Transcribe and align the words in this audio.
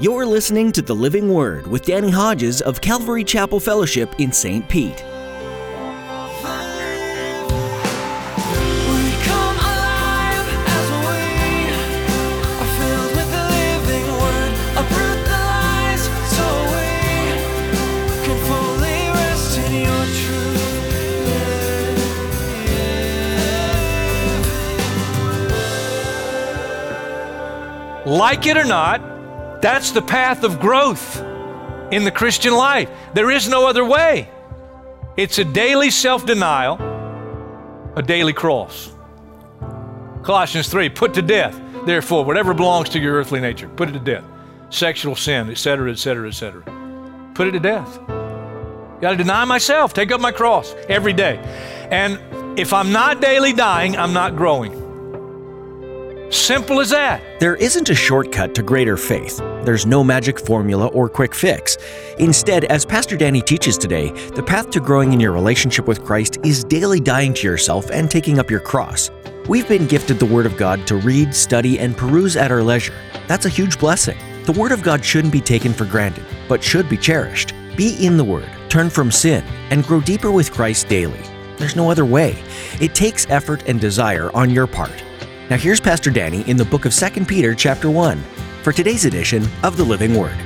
You're 0.00 0.26
listening 0.26 0.72
to 0.72 0.82
The 0.82 0.92
Living 0.92 1.32
Word 1.32 1.68
with 1.68 1.84
Danny 1.84 2.10
Hodges 2.10 2.60
of 2.60 2.80
Calvary 2.80 3.22
Chapel 3.22 3.60
Fellowship 3.60 4.12
in 4.18 4.32
St. 4.32 4.68
Pete. 4.68 4.90
We 4.90 5.00
come 9.22 9.56
alive 9.56 10.48
as 10.66 10.90
we 10.90 11.70
are 11.70 12.70
filled 12.74 13.12
with 13.14 13.30
the 13.30 13.44
living 13.54 14.08
word. 14.18 14.50
Uproot 14.82 15.20
the 15.26 15.38
lies 15.46 16.02
so 16.34 16.44
we 16.74 16.90
can 18.26 18.38
fully 18.48 19.00
rest 19.14 19.58
in 19.58 19.72
your 19.86 20.06
truth. 20.18 20.66
Like 28.04 28.44
it 28.46 28.56
or 28.56 28.64
not, 28.64 29.13
that's 29.64 29.92
the 29.92 30.02
path 30.02 30.44
of 30.44 30.60
growth 30.60 31.22
in 31.90 32.04
the 32.04 32.10
Christian 32.10 32.52
life. 32.54 32.90
There 33.14 33.30
is 33.30 33.48
no 33.48 33.66
other 33.66 33.82
way. 33.82 34.28
It's 35.16 35.38
a 35.38 35.44
daily 35.44 35.90
self 35.90 36.26
denial, 36.26 36.74
a 37.96 38.02
daily 38.02 38.34
cross. 38.34 38.92
Colossians 40.22 40.68
3 40.68 40.90
put 40.90 41.14
to 41.14 41.22
death, 41.22 41.58
therefore, 41.86 42.26
whatever 42.26 42.52
belongs 42.52 42.90
to 42.90 42.98
your 42.98 43.14
earthly 43.14 43.40
nature, 43.40 43.70
put 43.70 43.88
it 43.88 43.92
to 43.92 43.98
death. 44.00 44.24
Sexual 44.68 45.16
sin, 45.16 45.48
etc., 45.48 45.90
etc., 45.92 46.28
etc. 46.28 46.62
Put 47.34 47.48
it 47.48 47.52
to 47.52 47.60
death. 47.60 47.98
Got 49.00 49.12
to 49.12 49.16
deny 49.16 49.46
myself, 49.46 49.94
take 49.94 50.12
up 50.12 50.20
my 50.20 50.32
cross 50.32 50.74
every 50.90 51.14
day. 51.14 51.38
And 51.90 52.58
if 52.58 52.74
I'm 52.74 52.92
not 52.92 53.22
daily 53.22 53.54
dying, 53.54 53.96
I'm 53.96 54.12
not 54.12 54.36
growing. 54.36 54.82
Simple 56.30 56.80
as 56.80 56.90
that. 56.90 57.22
There 57.40 57.56
isn't 57.56 57.88
a 57.88 57.94
shortcut 57.94 58.54
to 58.56 58.62
greater 58.62 58.98
faith. 58.98 59.40
There's 59.64 59.86
no 59.86 60.04
magic 60.04 60.38
formula 60.38 60.88
or 60.88 61.08
quick 61.08 61.34
fix. 61.34 61.78
Instead, 62.18 62.64
as 62.64 62.84
Pastor 62.84 63.16
Danny 63.16 63.40
teaches 63.40 63.78
today, 63.78 64.10
the 64.34 64.42
path 64.42 64.68
to 64.70 64.80
growing 64.80 65.14
in 65.14 65.20
your 65.20 65.32
relationship 65.32 65.88
with 65.88 66.04
Christ 66.04 66.36
is 66.44 66.64
daily 66.64 67.00
dying 67.00 67.32
to 67.32 67.46
yourself 67.46 67.90
and 67.90 68.10
taking 68.10 68.38
up 68.38 68.50
your 68.50 68.60
cross. 68.60 69.10
We've 69.48 69.66
been 69.66 69.86
gifted 69.86 70.18
the 70.18 70.26
Word 70.26 70.44
of 70.44 70.58
God 70.58 70.86
to 70.86 70.96
read, 70.96 71.34
study, 71.34 71.78
and 71.78 71.96
peruse 71.96 72.36
at 72.36 72.52
our 72.52 72.62
leisure. 72.62 72.94
That's 73.26 73.46
a 73.46 73.50
huge 73.50 73.78
blessing. 73.78 74.18
The 74.44 74.52
Word 74.52 74.70
of 74.70 74.82
God 74.82 75.02
shouldn't 75.02 75.32
be 75.32 75.40
taken 75.40 75.72
for 75.72 75.86
granted, 75.86 76.24
but 76.46 76.62
should 76.62 76.90
be 76.90 76.98
cherished. 76.98 77.54
Be 77.74 77.96
in 78.04 78.18
the 78.18 78.24
Word, 78.24 78.50
turn 78.68 78.90
from 78.90 79.10
sin, 79.10 79.42
and 79.70 79.84
grow 79.84 80.02
deeper 80.02 80.30
with 80.30 80.52
Christ 80.52 80.88
daily. 80.88 81.20
There's 81.56 81.76
no 81.76 81.90
other 81.90 82.04
way. 82.04 82.36
It 82.82 82.94
takes 82.94 83.26
effort 83.30 83.62
and 83.66 83.80
desire 83.80 84.30
on 84.36 84.50
your 84.50 84.66
part. 84.66 85.02
Now 85.48 85.56
here's 85.56 85.80
Pastor 85.80 86.10
Danny 86.10 86.42
in 86.42 86.58
the 86.58 86.66
book 86.66 86.84
of 86.84 86.94
2 86.94 87.24
Peter 87.24 87.54
chapter 87.54 87.90
1 87.90 88.22
for 88.64 88.72
today's 88.72 89.04
edition 89.04 89.46
of 89.62 89.76
the 89.76 89.84
Living 89.84 90.14
Word. 90.14 90.38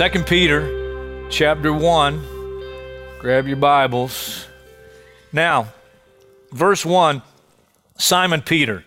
2 0.00 0.08
Peter 0.22 1.28
chapter 1.28 1.74
1. 1.74 3.18
Grab 3.18 3.46
your 3.46 3.58
Bibles. 3.58 4.46
Now, 5.30 5.74
verse 6.52 6.86
1 6.86 7.20
Simon 7.98 8.40
Peter, 8.40 8.82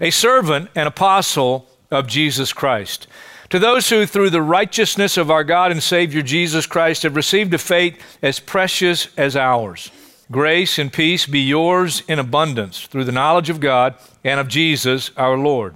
a 0.00 0.10
servant 0.10 0.70
and 0.76 0.86
apostle 0.86 1.66
of 1.90 2.06
Jesus 2.06 2.52
Christ. 2.52 3.08
To 3.50 3.58
those 3.58 3.90
who, 3.90 4.06
through 4.06 4.30
the 4.30 4.42
righteousness 4.42 5.16
of 5.16 5.28
our 5.28 5.42
God 5.42 5.72
and 5.72 5.82
Savior 5.82 6.22
Jesus 6.22 6.66
Christ, 6.66 7.02
have 7.02 7.16
received 7.16 7.52
a 7.52 7.58
faith 7.58 8.00
as 8.22 8.38
precious 8.38 9.08
as 9.16 9.34
ours, 9.34 9.90
grace 10.30 10.78
and 10.78 10.92
peace 10.92 11.26
be 11.26 11.40
yours 11.40 12.04
in 12.06 12.20
abundance 12.20 12.86
through 12.86 13.06
the 13.06 13.10
knowledge 13.10 13.50
of 13.50 13.58
God 13.58 13.96
and 14.22 14.38
of 14.38 14.46
Jesus 14.46 15.10
our 15.16 15.36
Lord. 15.36 15.74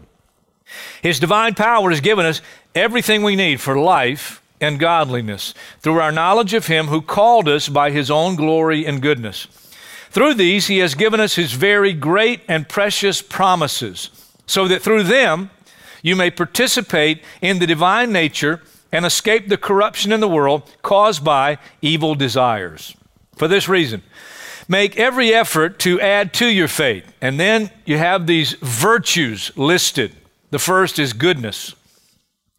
His 1.02 1.18
divine 1.18 1.56
power 1.56 1.90
has 1.90 2.00
given 2.00 2.26
us 2.26 2.40
everything 2.76 3.24
we 3.24 3.34
need 3.34 3.60
for 3.60 3.76
life 3.76 4.40
and 4.60 4.78
godliness 4.78 5.54
through 5.80 6.00
our 6.00 6.12
knowledge 6.12 6.54
of 6.54 6.66
Him 6.66 6.86
who 6.86 7.00
called 7.02 7.48
us 7.48 7.68
by 7.68 7.90
His 7.90 8.10
own 8.10 8.36
glory 8.36 8.86
and 8.86 9.02
goodness. 9.02 9.46
Through 10.10 10.34
these, 10.34 10.66
He 10.66 10.78
has 10.78 10.94
given 10.94 11.20
us 11.20 11.34
His 11.34 11.52
very 11.52 11.92
great 11.92 12.40
and 12.48 12.68
precious 12.68 13.22
promises, 13.22 14.10
so 14.46 14.66
that 14.68 14.82
through 14.82 15.04
them 15.04 15.50
you 16.02 16.16
may 16.16 16.30
participate 16.30 17.22
in 17.40 17.58
the 17.58 17.66
divine 17.66 18.12
nature 18.12 18.62
and 18.90 19.04
escape 19.04 19.48
the 19.48 19.56
corruption 19.56 20.12
in 20.12 20.20
the 20.20 20.28
world 20.28 20.62
caused 20.82 21.22
by 21.22 21.58
evil 21.82 22.14
desires. 22.14 22.94
For 23.36 23.48
this 23.48 23.68
reason, 23.68 24.02
make 24.66 24.98
every 24.98 25.34
effort 25.34 25.78
to 25.80 26.00
add 26.00 26.32
to 26.34 26.46
your 26.46 26.68
faith. 26.68 27.12
And 27.20 27.38
then 27.38 27.70
you 27.84 27.98
have 27.98 28.26
these 28.26 28.54
virtues 28.54 29.52
listed. 29.56 30.14
The 30.50 30.58
first 30.58 30.98
is 30.98 31.12
goodness, 31.12 31.74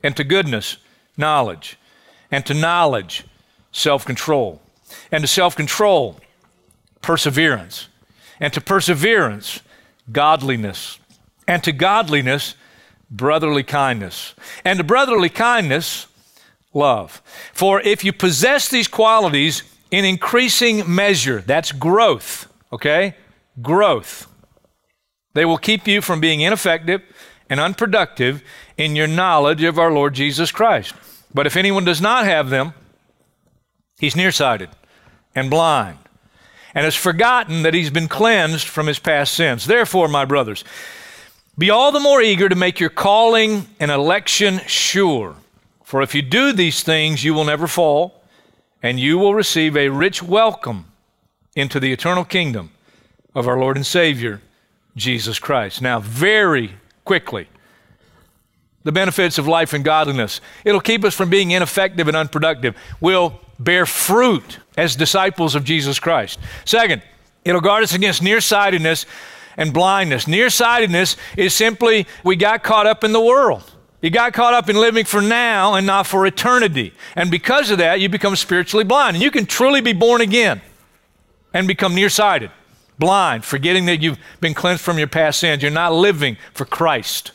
and 0.04 0.16
to 0.16 0.24
goodness, 0.24 0.78
knowledge, 1.18 1.78
and 2.32 2.46
to 2.46 2.54
knowledge, 2.54 3.24
self 3.72 4.06
control, 4.06 4.62
and 5.12 5.22
to 5.22 5.28
self 5.28 5.56
control, 5.56 6.20
perseverance, 7.02 7.88
and 8.40 8.54
to 8.54 8.62
perseverance, 8.62 9.62
godliness, 10.12 11.00
and 11.48 11.64
to 11.64 11.72
godliness, 11.72 12.56
brotherly 13.10 13.64
kindness, 13.64 14.34
and 14.64 14.78
to 14.78 14.84
brotherly 14.84 15.30
kindness, 15.30 16.08
love. 16.74 17.22
For 17.54 17.82
if 17.82 18.04
you 18.04 18.14
possess 18.14 18.70
these 18.70 18.88
qualities 18.88 19.64
in 19.92 20.06
increasing 20.06 20.94
measure, 20.94 21.42
that's 21.42 21.72
growth, 21.72 22.52
okay? 22.72 23.16
Growth. 23.62 24.28
They 25.34 25.46
will 25.46 25.58
keep 25.58 25.88
you 25.88 26.02
from 26.02 26.20
being 26.20 26.42
ineffective 26.42 27.02
and 27.50 27.60
unproductive 27.60 28.44
in 28.78 28.96
your 28.96 29.08
knowledge 29.08 29.64
of 29.64 29.80
our 29.80 29.92
Lord 29.92 30.14
Jesus 30.14 30.52
Christ. 30.52 30.94
But 31.34 31.48
if 31.48 31.56
anyone 31.56 31.86
does 31.86 32.02
not 32.02 32.26
have 32.26 32.50
them, 32.50 32.74
he's 34.00 34.16
nearsighted 34.16 34.70
and 35.36 35.50
blind 35.50 35.98
and 36.74 36.86
has 36.86 36.96
forgotten 36.96 37.64
that 37.64 37.74
he's 37.74 37.90
been 37.90 38.08
cleansed 38.08 38.68
from 38.68 38.88
his 38.88 39.00
past 39.00 39.34
sins. 39.34 39.66
Therefore, 39.66 40.08
my 40.08 40.26
brothers, 40.26 40.64
be 41.58 41.70
all 41.70 41.92
the 41.92 42.00
more 42.00 42.22
eager 42.22 42.48
to 42.48 42.56
make 42.56 42.80
your 42.80 42.90
calling 42.90 43.68
and 43.80 43.92
election 43.92 44.60
sure. 44.68 45.36
For 45.84 46.02
if 46.02 46.14
you 46.14 46.22
do 46.22 46.54
these 46.54 46.84
things, 46.84 47.24
you 47.24 47.34
will 47.34 47.46
never 47.46 47.68
fall, 47.68 48.24
and 48.82 49.00
you 49.00 49.18
will 49.18 49.34
receive 49.34 49.76
a 49.76 49.90
rich 49.90 50.22
welcome 50.22 50.86
into 51.56 51.80
the 51.80 51.92
eternal 51.92 52.24
kingdom 52.24 52.72
of 53.36 53.48
our 53.48 53.60
Lord 53.60 53.76
and 53.76 53.86
Savior, 53.86 54.42
Jesus 54.96 55.40
Christ. 55.40 55.82
Now, 55.82 56.00
very 56.00 56.76
quickly, 57.04 57.48
the 58.84 58.92
benefits 58.92 59.38
of 59.38 59.48
life 59.48 59.74
and 59.74 59.84
godliness. 59.84 60.42
It'll 60.64 60.82
keep 60.82 61.04
us 61.04 61.14
from 61.14 61.30
being 61.30 61.52
ineffective 61.52 62.08
and 62.08 62.16
unproductive. 62.16 62.76
We'll 63.00 63.40
bear 63.60 63.86
fruit 63.86 64.60
as 64.78 64.96
disciples 64.96 65.56
of 65.56 65.64
Jesus 65.64 66.00
Christ. 66.00 66.40
Second, 66.66 67.02
it'll 67.44 67.62
guard 67.62 67.84
us 67.84 67.94
against 67.94 68.24
nearsightedness 68.24 69.06
and 69.58 69.74
blindness. 69.74 70.28
Nearsightedness 70.28 71.18
is 71.36 71.54
simply 71.54 72.08
we 72.24 72.36
got 72.36 72.64
caught 72.64 72.88
up 72.88 73.04
in 73.04 73.12
the 73.12 73.20
world. 73.20 73.70
You 74.02 74.10
got 74.10 74.32
caught 74.32 74.54
up 74.54 74.70
in 74.70 74.78
living 74.78 75.04
for 75.04 75.22
now 75.22 75.74
and 75.74 75.86
not 75.86 76.08
for 76.08 76.26
eternity. 76.26 76.94
And 77.16 77.30
because 77.30 77.70
of 77.70 77.80
that, 77.80 78.00
you 78.00 78.08
become 78.08 78.38
spiritually 78.38 78.86
blind. 78.86 79.18
And 79.18 79.24
you 79.24 79.30
can 79.30 79.46
truly 79.46 79.82
be 79.82 79.92
born 79.92 80.22
again 80.22 80.62
and 81.54 81.68
become 81.68 81.96
nearsighted, 81.96 82.52
blind, 82.98 83.44
forgetting 83.44 83.88
that 83.88 84.02
you've 84.02 84.20
been 84.40 84.54
cleansed 84.54 84.82
from 84.82 84.98
your 84.98 85.08
past 85.08 85.42
sins. 85.42 85.62
You're 85.62 85.72
not 85.72 85.92
living 85.92 86.38
for 86.54 86.64
Christ. 86.64 87.34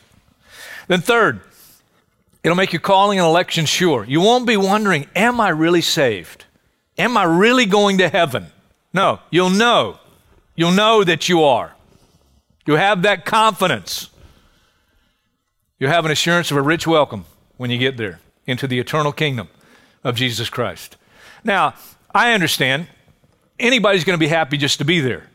Then, 0.87 1.01
third, 1.01 1.41
it'll 2.43 2.57
make 2.57 2.73
your 2.73 2.81
calling 2.81 3.19
and 3.19 3.27
election 3.27 3.67
sure. 3.67 4.05
You 4.05 4.21
won't 4.21 4.47
be 4.47 4.57
wondering, 4.57 5.09
am 5.15 5.41
I 5.41 5.49
really 5.49 5.81
saved? 5.81 6.45
Am 6.99 7.17
I 7.17 7.25
really 7.25 7.67
going 7.67 7.99
to 7.99 8.09
heaven? 8.09 8.47
No, 8.93 9.21
you'll 9.31 9.51
know. 9.51 9.99
You'll 10.55 10.73
know 10.73 11.03
that 11.03 11.29
you 11.29 11.43
are. 11.43 11.75
You'll 12.67 12.77
have 12.77 13.03
that 13.03 13.25
confidence. 13.25 14.09
You'll 15.79 15.91
have 15.91 16.05
an 16.05 16.13
assurance 16.13 16.51
of 16.51 16.57
a 16.57 16.63
rich 16.63 16.87
welcome 16.87 17.25
when 17.57 17.71
you 17.71 17.79
get 17.79 17.97
there 17.97 18.21
into 18.47 18.67
the 18.67 18.79
eternal 18.79 19.13
kingdom 19.13 19.49
of 20.05 20.15
Jesus 20.15 20.49
Christ. 20.49 20.97
Now, 21.43 21.75
I 22.15 22.33
understand 22.33 22.87
anybody's 23.59 24.05
going 24.05 24.19
to 24.19 24.21
be 24.21 24.29
happy 24.29 24.57
just 24.57 24.79
to 24.79 24.85
be 24.85 25.01
there. 25.01 25.29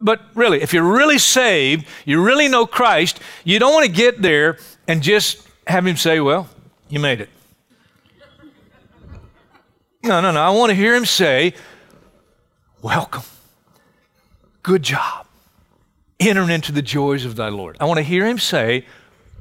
But 0.00 0.20
really, 0.34 0.62
if 0.62 0.72
you're 0.72 0.84
really 0.84 1.18
saved, 1.18 1.86
you 2.04 2.22
really 2.22 2.48
know 2.48 2.66
Christ, 2.66 3.20
you 3.44 3.58
don't 3.58 3.72
want 3.72 3.86
to 3.86 3.92
get 3.92 4.22
there 4.22 4.58
and 4.86 5.02
just 5.02 5.46
have 5.66 5.86
him 5.86 5.96
say, 5.96 6.20
Well, 6.20 6.48
you 6.88 7.00
made 7.00 7.20
it. 7.20 7.28
No, 10.04 10.20
no, 10.20 10.30
no. 10.30 10.40
I 10.40 10.50
want 10.50 10.70
to 10.70 10.74
hear 10.74 10.94
him 10.94 11.04
say, 11.04 11.54
Welcome. 12.80 13.24
Good 14.62 14.82
job. 14.82 15.26
Enter 16.20 16.50
into 16.50 16.72
the 16.72 16.82
joys 16.82 17.24
of 17.24 17.36
thy 17.36 17.48
Lord. 17.48 17.76
I 17.80 17.84
want 17.84 17.98
to 17.98 18.04
hear 18.04 18.24
him 18.26 18.38
say, 18.38 18.86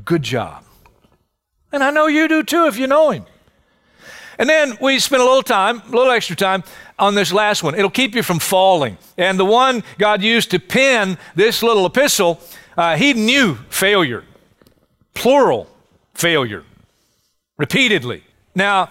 Good 0.06 0.24
job. 0.24 0.64
And 1.72 1.84
I 1.84 1.92
know 1.92 2.08
you 2.08 2.28
do 2.28 2.44
too 2.44 2.66
if 2.66 2.80
you 2.80 2.88
know 2.88 3.12
him. 3.12 3.26
And 4.40 4.48
then 4.48 4.78
we 4.80 5.00
spent 5.00 5.22
a 5.22 5.26
little 5.26 5.44
time, 5.44 5.82
a 5.82 5.90
little 5.90 6.12
extra 6.12 6.36
time 6.36 6.64
on 7.00 7.16
this 7.16 7.34
last 7.34 7.64
one. 7.64 7.76
It'll 7.76 7.90
keep 7.90 8.16
you 8.16 8.24
from 8.24 8.40
falling. 8.40 8.98
And 9.18 9.40
the 9.40 9.46
one 9.46 9.84
God 9.98 10.22
used 10.22 10.52
to 10.52 10.60
pen 10.60 11.18
this 11.36 11.64
little 11.64 11.86
epistle, 11.86 12.40
uh, 12.78 12.96
he 12.96 13.14
knew 13.14 13.56
failure, 13.70 14.24
plural 15.14 15.68
failure, 16.14 16.64
repeatedly. 17.58 18.24
Now, 18.54 18.90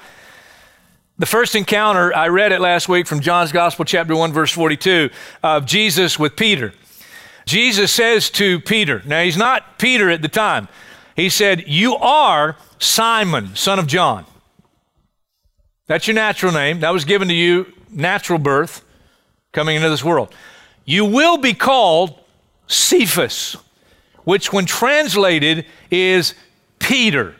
the 1.18 1.26
first 1.26 1.54
encounter, 1.54 2.14
I 2.14 2.28
read 2.28 2.52
it 2.52 2.60
last 2.60 2.88
week 2.88 3.06
from 3.06 3.20
John's 3.20 3.52
Gospel, 3.52 3.84
chapter 3.84 4.14
1, 4.14 4.32
verse 4.32 4.52
42, 4.52 5.10
of 5.42 5.64
Jesus 5.64 6.18
with 6.18 6.36
Peter. 6.36 6.74
Jesus 7.46 7.92
says 7.92 8.28
to 8.30 8.60
Peter, 8.60 9.02
now 9.06 9.22
he's 9.22 9.36
not 9.36 9.78
Peter 9.78 10.10
at 10.10 10.20
the 10.20 10.28
time, 10.28 10.68
he 11.14 11.30
said, 11.30 11.64
You 11.66 11.94
are 11.96 12.56
Simon, 12.78 13.56
son 13.56 13.78
of 13.78 13.86
John. 13.86 14.26
That's 15.86 16.06
your 16.06 16.14
natural 16.14 16.52
name. 16.52 16.80
That 16.80 16.90
was 16.90 17.04
given 17.04 17.28
to 17.28 17.34
you, 17.34 17.72
natural 17.90 18.38
birth, 18.38 18.84
coming 19.52 19.76
into 19.76 19.88
this 19.88 20.04
world. 20.04 20.34
You 20.84 21.04
will 21.04 21.38
be 21.38 21.54
called 21.54 22.18
Cephas, 22.66 23.56
which, 24.24 24.52
when 24.52 24.66
translated, 24.66 25.66
is 25.90 26.34
Peter, 26.78 27.36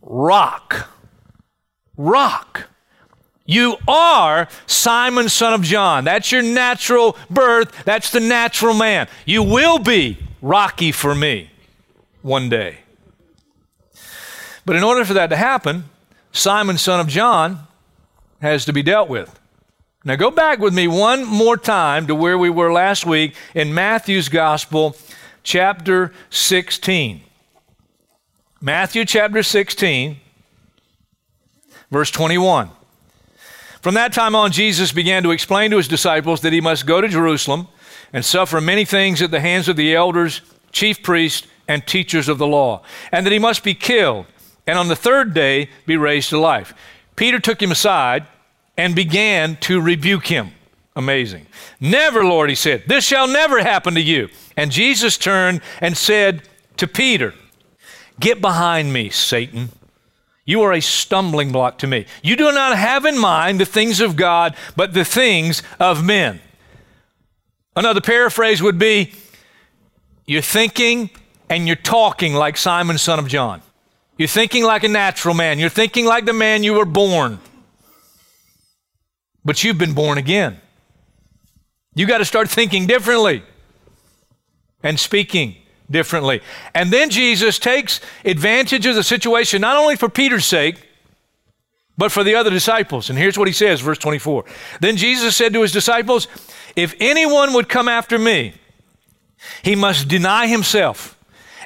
rock. 0.00 0.88
Rock. 1.96 2.68
You 3.46 3.76
are 3.86 4.48
Simon, 4.66 5.28
son 5.28 5.54
of 5.54 5.62
John. 5.62 6.04
That's 6.04 6.32
your 6.32 6.42
natural 6.42 7.16
birth. 7.30 7.84
That's 7.84 8.10
the 8.10 8.20
natural 8.20 8.74
man. 8.74 9.08
You 9.24 9.42
will 9.42 9.78
be 9.78 10.18
Rocky 10.42 10.92
for 10.92 11.14
me 11.14 11.50
one 12.22 12.48
day. 12.48 12.78
But 14.64 14.76
in 14.76 14.82
order 14.82 15.04
for 15.04 15.14
that 15.14 15.28
to 15.28 15.36
happen, 15.36 15.84
Simon, 16.36 16.76
son 16.76 17.00
of 17.00 17.08
John, 17.08 17.66
has 18.40 18.64
to 18.66 18.72
be 18.72 18.82
dealt 18.82 19.08
with. 19.08 19.40
Now 20.04 20.16
go 20.16 20.30
back 20.30 20.58
with 20.58 20.74
me 20.74 20.86
one 20.86 21.24
more 21.24 21.56
time 21.56 22.06
to 22.06 22.14
where 22.14 22.38
we 22.38 22.50
were 22.50 22.72
last 22.72 23.06
week 23.06 23.34
in 23.54 23.74
Matthew's 23.74 24.28
Gospel, 24.28 24.96
chapter 25.42 26.12
16. 26.30 27.22
Matthew 28.60 29.04
chapter 29.04 29.42
16, 29.42 30.16
verse 31.90 32.10
21. 32.10 32.70
From 33.80 33.94
that 33.94 34.12
time 34.12 34.34
on, 34.34 34.52
Jesus 34.52 34.92
began 34.92 35.22
to 35.22 35.30
explain 35.30 35.70
to 35.70 35.76
his 35.78 35.88
disciples 35.88 36.42
that 36.42 36.52
he 36.52 36.60
must 36.60 36.86
go 36.86 37.00
to 37.00 37.08
Jerusalem 37.08 37.68
and 38.12 38.24
suffer 38.24 38.60
many 38.60 38.84
things 38.84 39.22
at 39.22 39.30
the 39.30 39.40
hands 39.40 39.68
of 39.68 39.76
the 39.76 39.94
elders, 39.94 40.42
chief 40.70 41.02
priests, 41.02 41.46
and 41.66 41.86
teachers 41.86 42.28
of 42.28 42.38
the 42.38 42.46
law, 42.46 42.82
and 43.10 43.24
that 43.26 43.32
he 43.32 43.38
must 43.38 43.64
be 43.64 43.74
killed, 43.74 44.26
and 44.66 44.78
on 44.78 44.88
the 44.88 44.96
third 44.96 45.34
day 45.34 45.70
be 45.86 45.96
raised 45.96 46.30
to 46.30 46.38
life. 46.38 46.74
Peter 47.14 47.38
took 47.38 47.60
him 47.60 47.70
aside 47.70 48.26
and 48.76 48.94
began 48.94 49.56
to 49.56 49.80
rebuke 49.80 50.26
him. 50.26 50.50
Amazing. 50.94 51.46
Never, 51.78 52.24
Lord, 52.24 52.48
he 52.48 52.54
said, 52.56 52.84
this 52.86 53.04
shall 53.04 53.28
never 53.28 53.60
happen 53.60 53.94
to 53.94 54.00
you. 54.00 54.28
And 54.56 54.70
Jesus 54.70 55.18
turned 55.18 55.60
and 55.80 55.96
said 55.96 56.42
to 56.78 56.86
Peter, 56.86 57.34
Get 58.18 58.40
behind 58.40 58.94
me, 58.94 59.10
Satan. 59.10 59.68
You 60.46 60.62
are 60.62 60.72
a 60.72 60.80
stumbling 60.80 61.52
block 61.52 61.78
to 61.78 61.86
me. 61.86 62.06
You 62.22 62.36
do 62.36 62.50
not 62.52 62.78
have 62.78 63.04
in 63.04 63.18
mind 63.18 63.60
the 63.60 63.66
things 63.66 64.00
of 64.00 64.16
God, 64.16 64.56
but 64.74 64.94
the 64.94 65.04
things 65.04 65.62
of 65.78 66.04
men. 66.04 66.40
Another 67.74 68.00
paraphrase 68.00 68.62
would 68.62 68.78
be 68.78 69.12
You're 70.24 70.40
thinking 70.40 71.10
and 71.50 71.66
you're 71.66 71.76
talking 71.76 72.32
like 72.32 72.56
Simon, 72.56 72.96
son 72.96 73.18
of 73.18 73.28
John. 73.28 73.60
You're 74.16 74.28
thinking 74.28 74.64
like 74.64 74.84
a 74.84 74.88
natural 74.88 75.34
man. 75.34 75.58
You're 75.58 75.68
thinking 75.68 76.06
like 76.06 76.24
the 76.24 76.32
man 76.32 76.62
you 76.62 76.74
were 76.74 76.86
born. 76.86 77.38
But 79.44 79.62
you've 79.62 79.78
been 79.78 79.92
born 79.92 80.18
again. 80.18 80.60
You 81.94 82.06
got 82.06 82.18
to 82.18 82.24
start 82.24 82.48
thinking 82.48 82.86
differently 82.86 83.42
and 84.82 84.98
speaking 84.98 85.56
differently. 85.90 86.40
And 86.74 86.92
then 86.92 87.10
Jesus 87.10 87.58
takes 87.58 88.00
advantage 88.24 88.86
of 88.86 88.94
the 88.94 89.02
situation, 89.02 89.60
not 89.60 89.76
only 89.76 89.96
for 89.96 90.08
Peter's 90.08 90.44
sake, 90.44 90.76
but 91.98 92.12
for 92.12 92.24
the 92.24 92.34
other 92.34 92.50
disciples. 92.50 93.08
And 93.08 93.18
here's 93.18 93.38
what 93.38 93.48
he 93.48 93.52
says, 93.52 93.80
verse 93.80 93.98
24. 93.98 94.44
Then 94.80 94.96
Jesus 94.96 95.36
said 95.36 95.52
to 95.52 95.62
his 95.62 95.72
disciples, 95.72 96.28
If 96.74 96.94
anyone 97.00 97.54
would 97.54 97.68
come 97.68 97.88
after 97.88 98.18
me, 98.18 98.54
he 99.62 99.74
must 99.74 100.08
deny 100.08 100.46
himself 100.46 101.15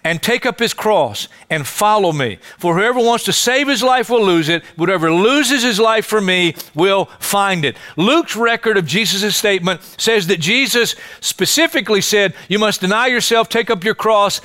and 0.05 0.23
take 0.23 0.47
up 0.47 0.59
his 0.59 0.75
cross 0.75 1.29
and 1.49 1.67
follow 1.67 2.13
me. 2.13 2.39
For 2.59 2.75
whoever 2.75 3.01
wants 3.01 3.25
to 3.25 3.33
save 3.33 3.69
his 3.69 3.83
life 3.83 4.09
will 4.11 4.25
lose 4.25 4.49
it. 4.49 4.65
Whoever 4.77 5.13
loses 5.13 5.63
his 5.63 5.79
life 5.79 6.07
for 6.07 6.21
me 6.21 6.55
will 6.75 7.07
find 7.19 7.65
it. 7.65 7.77
Luke's 7.97 8.37
record 8.37 8.77
of 8.77 8.87
Jesus' 8.87 9.37
statement 9.37 9.83
says 9.99 10.27
that 10.29 10.41
Jesus 10.41 10.95
specifically 11.21 12.01
said, 12.01 12.35
You 12.49 12.59
must 12.59 12.81
deny 12.81 13.09
yourself, 13.09 13.49
take 13.49 13.71
up 13.71 13.85
your 13.85 13.95
cross 13.95 14.41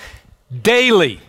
daily. 0.62 1.20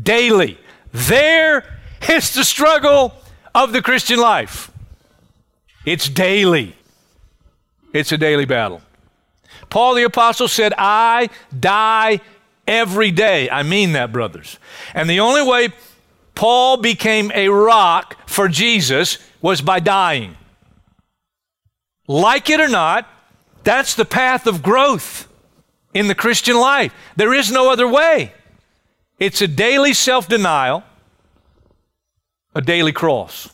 Daily. 0.00 0.58
There 0.92 1.64
is 2.08 2.34
the 2.34 2.44
struggle 2.44 3.14
of 3.54 3.72
the 3.72 3.82
Christian 3.82 4.18
life. 4.18 4.70
It's 5.84 6.08
daily. 6.08 6.76
It's 7.92 8.10
a 8.10 8.18
daily 8.18 8.44
battle. 8.44 8.80
Paul 9.70 9.94
the 9.94 10.04
Apostle 10.04 10.48
said, 10.48 10.72
I 10.76 11.30
die 11.58 12.20
every 12.66 13.10
day. 13.10 13.50
I 13.50 13.62
mean 13.62 13.92
that, 13.92 14.12
brothers. 14.12 14.58
And 14.94 15.08
the 15.08 15.20
only 15.20 15.42
way 15.42 15.68
Paul 16.34 16.78
became 16.78 17.30
a 17.34 17.48
rock 17.48 18.16
for 18.28 18.48
Jesus 18.48 19.18
was 19.40 19.60
by 19.60 19.80
dying. 19.80 20.36
Like 22.06 22.50
it 22.50 22.60
or 22.60 22.68
not, 22.68 23.08
that's 23.62 23.94
the 23.94 24.04
path 24.04 24.46
of 24.46 24.62
growth 24.62 25.28
in 25.94 26.08
the 26.08 26.14
Christian 26.14 26.58
life. 26.58 26.92
There 27.16 27.32
is 27.32 27.50
no 27.50 27.70
other 27.70 27.88
way. 27.88 28.32
It's 29.18 29.40
a 29.40 29.48
daily 29.48 29.94
self 29.94 30.28
denial, 30.28 30.82
a 32.54 32.60
daily 32.60 32.92
cross. 32.92 33.48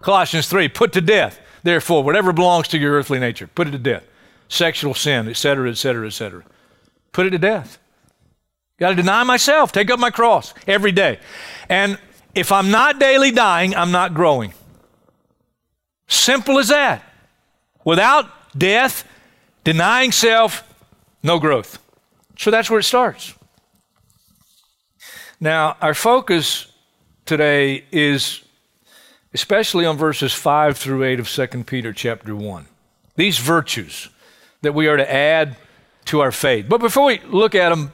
Colossians 0.00 0.48
3 0.48 0.68
put 0.68 0.92
to 0.92 1.00
death, 1.00 1.40
therefore, 1.62 2.02
whatever 2.04 2.32
belongs 2.32 2.68
to 2.68 2.78
your 2.78 2.92
earthly 2.92 3.18
nature, 3.18 3.46
put 3.46 3.68
it 3.68 3.70
to 3.70 3.78
death. 3.78 4.04
Sexual 4.48 4.92
sin, 4.92 5.28
etc., 5.28 5.70
etc., 5.70 6.06
etc. 6.06 6.44
Put 7.14 7.26
it 7.26 7.30
to 7.30 7.38
death. 7.38 7.78
Got 8.78 8.90
to 8.90 8.96
deny 8.96 9.22
myself, 9.22 9.70
take 9.72 9.88
up 9.90 10.00
my 10.00 10.10
cross 10.10 10.52
every 10.66 10.92
day. 10.92 11.20
And 11.68 11.96
if 12.34 12.50
I'm 12.50 12.72
not 12.72 12.98
daily 12.98 13.30
dying, 13.30 13.74
I'm 13.74 13.92
not 13.92 14.14
growing. 14.14 14.52
Simple 16.08 16.58
as 16.58 16.68
that. 16.68 17.02
Without 17.84 18.28
death, 18.58 19.08
denying 19.62 20.10
self, 20.10 20.64
no 21.22 21.38
growth. 21.38 21.78
So 22.36 22.50
that's 22.50 22.68
where 22.68 22.80
it 22.80 22.84
starts. 22.84 23.32
Now, 25.38 25.76
our 25.80 25.94
focus 25.94 26.66
today 27.26 27.84
is 27.92 28.42
especially 29.32 29.86
on 29.86 29.96
verses 29.96 30.32
5 30.32 30.76
through 30.76 31.04
8 31.04 31.20
of 31.20 31.28
2 31.28 31.64
Peter 31.64 31.92
chapter 31.92 32.34
1. 32.34 32.66
These 33.14 33.38
virtues 33.38 34.08
that 34.62 34.74
we 34.74 34.88
are 34.88 34.96
to 34.96 35.12
add 35.12 35.56
to 36.06 36.20
our 36.20 36.32
faith. 36.32 36.66
But 36.68 36.78
before 36.78 37.06
we 37.06 37.20
look 37.26 37.54
at 37.54 37.70
them 37.70 37.92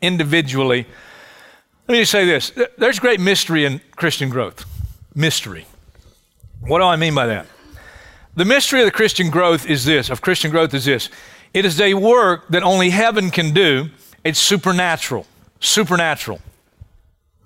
individually, 0.00 0.86
let 1.88 1.92
me 1.92 2.00
just 2.00 2.12
say 2.12 2.24
this 2.24 2.52
there's 2.78 2.98
great 2.98 3.20
mystery 3.20 3.64
in 3.64 3.80
Christian 3.96 4.28
growth. 4.28 4.64
Mystery. 5.14 5.66
What 6.60 6.78
do 6.78 6.84
I 6.84 6.96
mean 6.96 7.14
by 7.14 7.26
that? 7.26 7.46
The 8.34 8.44
mystery 8.44 8.80
of 8.80 8.86
the 8.86 8.92
Christian 8.92 9.30
growth 9.30 9.68
is 9.68 9.84
this, 9.84 10.10
of 10.10 10.20
Christian 10.20 10.50
growth 10.50 10.74
is 10.74 10.84
this. 10.84 11.08
It 11.54 11.64
is 11.64 11.80
a 11.80 11.94
work 11.94 12.48
that 12.48 12.62
only 12.62 12.90
heaven 12.90 13.30
can 13.30 13.54
do. 13.54 13.88
It's 14.24 14.38
supernatural. 14.38 15.26
Supernatural. 15.60 16.40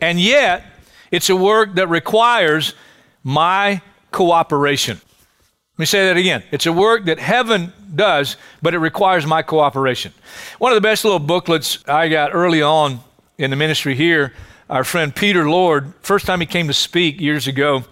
And 0.00 0.18
yet, 0.18 0.64
it's 1.12 1.30
a 1.30 1.36
work 1.36 1.74
that 1.74 1.88
requires 1.88 2.74
my 3.22 3.82
cooperation. 4.10 4.96
Let 4.96 5.78
me 5.78 5.86
say 5.86 6.06
that 6.06 6.16
again. 6.16 6.42
It's 6.50 6.66
a 6.66 6.72
work 6.72 7.04
that 7.04 7.18
heaven 7.18 7.72
does, 7.94 8.36
but 8.62 8.74
it 8.74 8.78
requires 8.78 9.26
my 9.26 9.42
cooperation. 9.42 10.12
One 10.58 10.72
of 10.72 10.76
the 10.76 10.80
best 10.80 11.04
little 11.04 11.18
booklets 11.18 11.82
I 11.86 12.08
got 12.08 12.34
early 12.34 12.62
on 12.62 13.00
in 13.38 13.50
the 13.50 13.56
ministry 13.56 13.94
here, 13.94 14.34
our 14.68 14.84
friend 14.84 15.14
Peter 15.14 15.48
Lord, 15.48 15.92
first 16.02 16.26
time 16.26 16.40
he 16.40 16.46
came 16.46 16.68
to 16.68 16.74
speak 16.74 17.20
years 17.20 17.46
ago, 17.48 17.84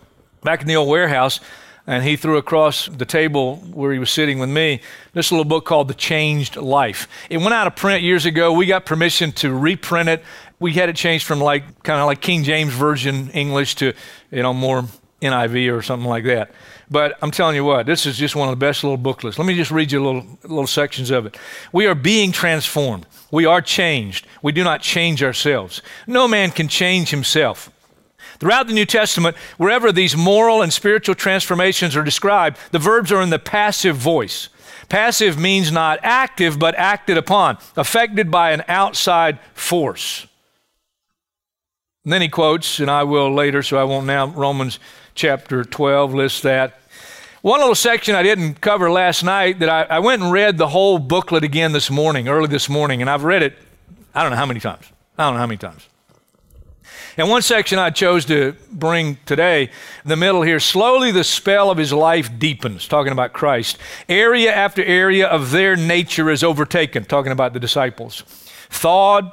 back 0.42 0.60
in 0.60 0.68
the 0.68 0.76
old 0.76 0.88
warehouse, 0.88 1.40
and 1.88 2.04
he 2.04 2.16
threw 2.16 2.36
across 2.36 2.86
the 2.86 3.06
table 3.06 3.56
where 3.72 3.92
he 3.92 3.98
was 3.98 4.10
sitting 4.10 4.38
with 4.38 4.50
me 4.50 4.80
this 5.14 5.32
little 5.32 5.46
book 5.46 5.64
called 5.64 5.88
The 5.88 5.94
Changed 5.94 6.56
Life. 6.56 7.08
It 7.30 7.38
went 7.38 7.54
out 7.54 7.66
of 7.66 7.76
print 7.76 8.02
years 8.02 8.26
ago. 8.26 8.52
We 8.52 8.66
got 8.66 8.84
permission 8.84 9.32
to 9.32 9.52
reprint 9.54 10.10
it. 10.10 10.22
We 10.60 10.74
had 10.74 10.90
it 10.90 10.96
changed 10.96 11.24
from 11.24 11.40
like 11.40 11.82
kind 11.82 11.98
of 11.98 12.06
like 12.06 12.20
King 12.20 12.44
James 12.44 12.74
Version 12.74 13.30
English 13.30 13.76
to, 13.76 13.94
you 14.30 14.42
know, 14.42 14.52
more 14.52 14.84
NIV 15.22 15.76
or 15.76 15.80
something 15.80 16.08
like 16.08 16.24
that. 16.24 16.50
But 16.90 17.18
I'm 17.20 17.30
telling 17.30 17.54
you 17.54 17.64
what, 17.64 17.84
this 17.84 18.06
is 18.06 18.16
just 18.16 18.34
one 18.34 18.48
of 18.48 18.52
the 18.52 18.64
best 18.64 18.82
little 18.82 18.96
booklets. 18.96 19.38
Let 19.38 19.46
me 19.46 19.54
just 19.54 19.70
read 19.70 19.92
you 19.92 20.02
little 20.02 20.38
little 20.42 20.66
sections 20.66 21.10
of 21.10 21.26
it. 21.26 21.36
We 21.72 21.86
are 21.86 21.94
being 21.94 22.32
transformed. 22.32 23.06
We 23.30 23.44
are 23.44 23.60
changed. 23.60 24.26
We 24.42 24.52
do 24.52 24.64
not 24.64 24.80
change 24.80 25.22
ourselves. 25.22 25.82
No 26.06 26.26
man 26.26 26.50
can 26.50 26.68
change 26.68 27.10
himself. 27.10 27.70
Throughout 28.40 28.68
the 28.68 28.72
New 28.72 28.86
Testament, 28.86 29.36
wherever 29.58 29.92
these 29.92 30.16
moral 30.16 30.62
and 30.62 30.72
spiritual 30.72 31.14
transformations 31.14 31.96
are 31.96 32.04
described, 32.04 32.58
the 32.70 32.78
verbs 32.78 33.12
are 33.12 33.20
in 33.20 33.30
the 33.30 33.38
passive 33.38 33.96
voice. 33.96 34.48
Passive 34.88 35.38
means 35.38 35.70
not 35.70 35.98
active, 36.02 36.58
but 36.58 36.74
acted 36.76 37.18
upon, 37.18 37.58
affected 37.76 38.30
by 38.30 38.52
an 38.52 38.62
outside 38.68 39.38
force. 39.52 40.26
And 42.04 42.12
then 42.12 42.22
he 42.22 42.28
quotes, 42.28 42.80
and 42.80 42.90
I 42.90 43.02
will 43.02 43.34
later, 43.34 43.62
so 43.62 43.76
I 43.76 43.84
won't 43.84 44.06
now, 44.06 44.28
Romans 44.28 44.78
chapter 45.18 45.64
12 45.64 46.14
lists 46.14 46.40
that. 46.42 46.78
One 47.42 47.58
little 47.58 47.74
section 47.74 48.14
I 48.14 48.22
didn't 48.22 48.60
cover 48.60 48.90
last 48.90 49.24
night 49.24 49.58
that 49.58 49.68
I, 49.68 49.82
I 49.82 49.98
went 49.98 50.22
and 50.22 50.30
read 50.30 50.58
the 50.58 50.68
whole 50.68 50.98
booklet 50.98 51.42
again 51.42 51.72
this 51.72 51.90
morning, 51.90 52.28
early 52.28 52.46
this 52.46 52.68
morning, 52.68 53.00
and 53.00 53.10
I've 53.10 53.24
read 53.24 53.42
it, 53.42 53.58
I 54.14 54.22
don't 54.22 54.30
know 54.30 54.36
how 54.36 54.46
many 54.46 54.60
times. 54.60 54.86
I 55.18 55.24
don't 55.24 55.34
know 55.34 55.40
how 55.40 55.46
many 55.46 55.58
times. 55.58 55.88
And 57.16 57.28
one 57.28 57.42
section 57.42 57.80
I 57.80 57.90
chose 57.90 58.26
to 58.26 58.54
bring 58.70 59.18
today, 59.26 59.70
the 60.04 60.14
middle 60.14 60.42
here, 60.42 60.60
slowly 60.60 61.10
the 61.10 61.24
spell 61.24 61.68
of 61.68 61.78
his 61.78 61.92
life 61.92 62.38
deepens, 62.38 62.86
talking 62.86 63.10
about 63.10 63.32
Christ. 63.32 63.76
Area 64.08 64.54
after 64.54 64.84
area 64.84 65.26
of 65.26 65.50
their 65.50 65.74
nature 65.74 66.30
is 66.30 66.44
overtaken, 66.44 67.04
talking 67.04 67.32
about 67.32 67.54
the 67.54 67.60
disciples. 67.60 68.22
Thawed, 68.70 69.32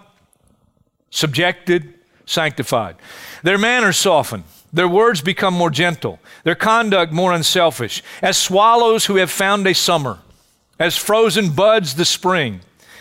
subjected, 1.11 1.93
sanctified. 2.25 2.95
Their 3.43 3.59
manners 3.59 3.97
soften. 3.97 4.45
Their 4.75 4.89
words 4.89 5.21
become 5.21 5.53
more 5.53 5.69
gentle, 5.69 6.19
their 6.43 6.53
conduct 6.53 7.13
more 7.13 7.31
unselfish, 7.31 8.03
as 8.21 8.37
swallows 8.37 9.05
who 9.05 9.15
have 9.15 9.31
found 9.31 9.65
a 9.65 9.73
summer, 9.73 10.19
as 10.77 10.97
frozen 10.97 11.51
buds 11.51 11.95
the 11.95 12.03
spring. 12.03 12.59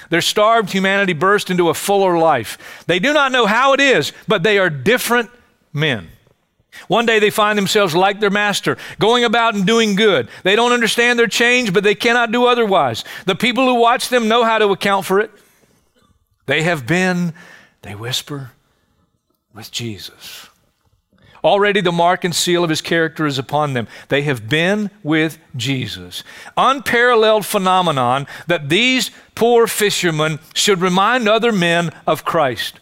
Their 0.08 0.20
starved 0.20 0.70
humanity 0.70 1.14
burst 1.14 1.50
into 1.50 1.70
a 1.70 1.74
fuller 1.74 2.16
life. 2.16 2.84
They 2.86 3.00
do 3.00 3.12
not 3.12 3.32
know 3.32 3.46
how 3.46 3.72
it 3.72 3.80
is, 3.80 4.12
but 4.28 4.44
they 4.44 4.56
are 4.56 4.70
different 4.70 5.30
men. 5.72 6.10
One 6.86 7.06
day 7.06 7.18
they 7.18 7.30
find 7.30 7.58
themselves 7.58 7.92
like 7.92 8.20
their 8.20 8.30
master, 8.30 8.78
going 9.00 9.24
about 9.24 9.56
and 9.56 9.66
doing 9.66 9.96
good. 9.96 10.28
They 10.44 10.54
don't 10.54 10.72
understand 10.72 11.18
their 11.18 11.26
change, 11.26 11.72
but 11.72 11.82
they 11.82 11.96
cannot 11.96 12.30
do 12.30 12.46
otherwise. 12.46 13.02
The 13.26 13.34
people 13.34 13.66
who 13.66 13.74
watch 13.74 14.10
them 14.10 14.28
know 14.28 14.44
how 14.44 14.58
to 14.58 14.68
account 14.68 15.06
for 15.06 15.18
it. 15.18 15.32
They 16.46 16.62
have 16.62 16.86
been, 16.86 17.34
they 17.82 17.96
whisper, 17.96 18.52
with 19.52 19.72
Jesus. 19.72 20.48
Already 21.44 21.82
the 21.82 21.92
mark 21.92 22.24
and 22.24 22.34
seal 22.34 22.64
of 22.64 22.70
his 22.70 22.80
character 22.80 23.26
is 23.26 23.38
upon 23.38 23.74
them. 23.74 23.86
They 24.08 24.22
have 24.22 24.48
been 24.48 24.90
with 25.02 25.38
Jesus. 25.54 26.24
Unparalleled 26.56 27.44
phenomenon 27.44 28.26
that 28.46 28.70
these 28.70 29.10
poor 29.34 29.66
fishermen 29.66 30.38
should 30.54 30.80
remind 30.80 31.28
other 31.28 31.52
men 31.52 31.90
of 32.06 32.24
Christ. 32.24 32.80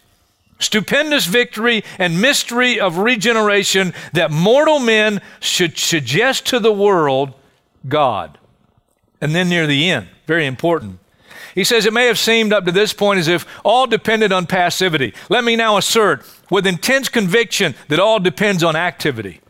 Stupendous 0.60 1.26
victory 1.26 1.82
and 1.98 2.22
mystery 2.22 2.78
of 2.78 2.98
regeneration 2.98 3.92
that 4.12 4.30
mortal 4.30 4.78
men 4.78 5.20
should 5.40 5.76
suggest 5.76 6.46
to 6.46 6.60
the 6.60 6.72
world 6.72 7.34
God. 7.88 8.38
And 9.20 9.34
then 9.34 9.48
near 9.48 9.66
the 9.66 9.90
end, 9.90 10.06
very 10.28 10.46
important. 10.46 11.00
He 11.56 11.64
says 11.64 11.84
it 11.84 11.92
may 11.92 12.06
have 12.06 12.18
seemed 12.18 12.52
up 12.52 12.64
to 12.64 12.72
this 12.72 12.92
point 12.92 13.18
as 13.18 13.26
if 13.26 13.44
all 13.64 13.88
depended 13.88 14.32
on 14.32 14.46
passivity. 14.46 15.14
Let 15.28 15.42
me 15.42 15.56
now 15.56 15.76
assert 15.76 16.24
with 16.52 16.66
intense 16.66 17.08
conviction 17.08 17.74
that 17.88 17.98
all 17.98 18.20
depends 18.20 18.62
on 18.62 18.76
activity. 18.76 19.40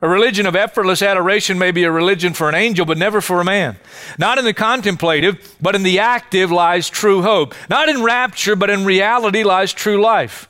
A 0.00 0.08
religion 0.08 0.46
of 0.46 0.54
effortless 0.54 1.02
adoration 1.02 1.58
may 1.58 1.72
be 1.72 1.82
a 1.82 1.90
religion 1.90 2.34
for 2.34 2.48
an 2.48 2.54
angel, 2.54 2.86
but 2.86 2.96
never 2.96 3.20
for 3.20 3.40
a 3.40 3.44
man. 3.44 3.76
Not 4.16 4.38
in 4.38 4.44
the 4.44 4.54
contemplative, 4.54 5.56
but 5.60 5.74
in 5.74 5.82
the 5.82 5.98
active 5.98 6.52
lies 6.52 6.88
true 6.88 7.22
hope. 7.22 7.52
Not 7.68 7.88
in 7.88 8.04
rapture, 8.04 8.54
but 8.54 8.70
in 8.70 8.84
reality 8.84 9.42
lies 9.42 9.72
true 9.72 10.00
life. 10.00 10.48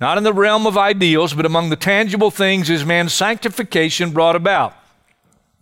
Not 0.00 0.16
in 0.16 0.24
the 0.24 0.32
realm 0.32 0.66
of 0.66 0.78
ideals, 0.78 1.34
but 1.34 1.44
among 1.44 1.68
the 1.68 1.76
tangible 1.76 2.30
things 2.30 2.70
is 2.70 2.86
man's 2.86 3.12
sanctification 3.12 4.12
brought 4.12 4.34
about. 4.34 4.74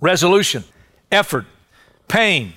Resolution, 0.00 0.62
effort, 1.10 1.46
pain, 2.06 2.52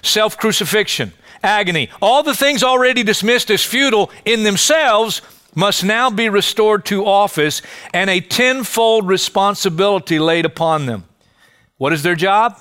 self 0.00 0.38
crucifixion, 0.38 1.12
agony, 1.42 1.90
all 2.00 2.22
the 2.22 2.36
things 2.36 2.62
already 2.62 3.02
dismissed 3.02 3.50
as 3.50 3.64
futile 3.64 4.12
in 4.24 4.44
themselves 4.44 5.20
must 5.54 5.84
now 5.84 6.10
be 6.10 6.28
restored 6.28 6.84
to 6.86 7.06
office 7.06 7.62
and 7.92 8.10
a 8.10 8.20
tenfold 8.20 9.06
responsibility 9.06 10.18
laid 10.18 10.44
upon 10.44 10.86
them. 10.86 11.04
What 11.76 11.92
is 11.92 12.02
their 12.02 12.14
job? 12.14 12.60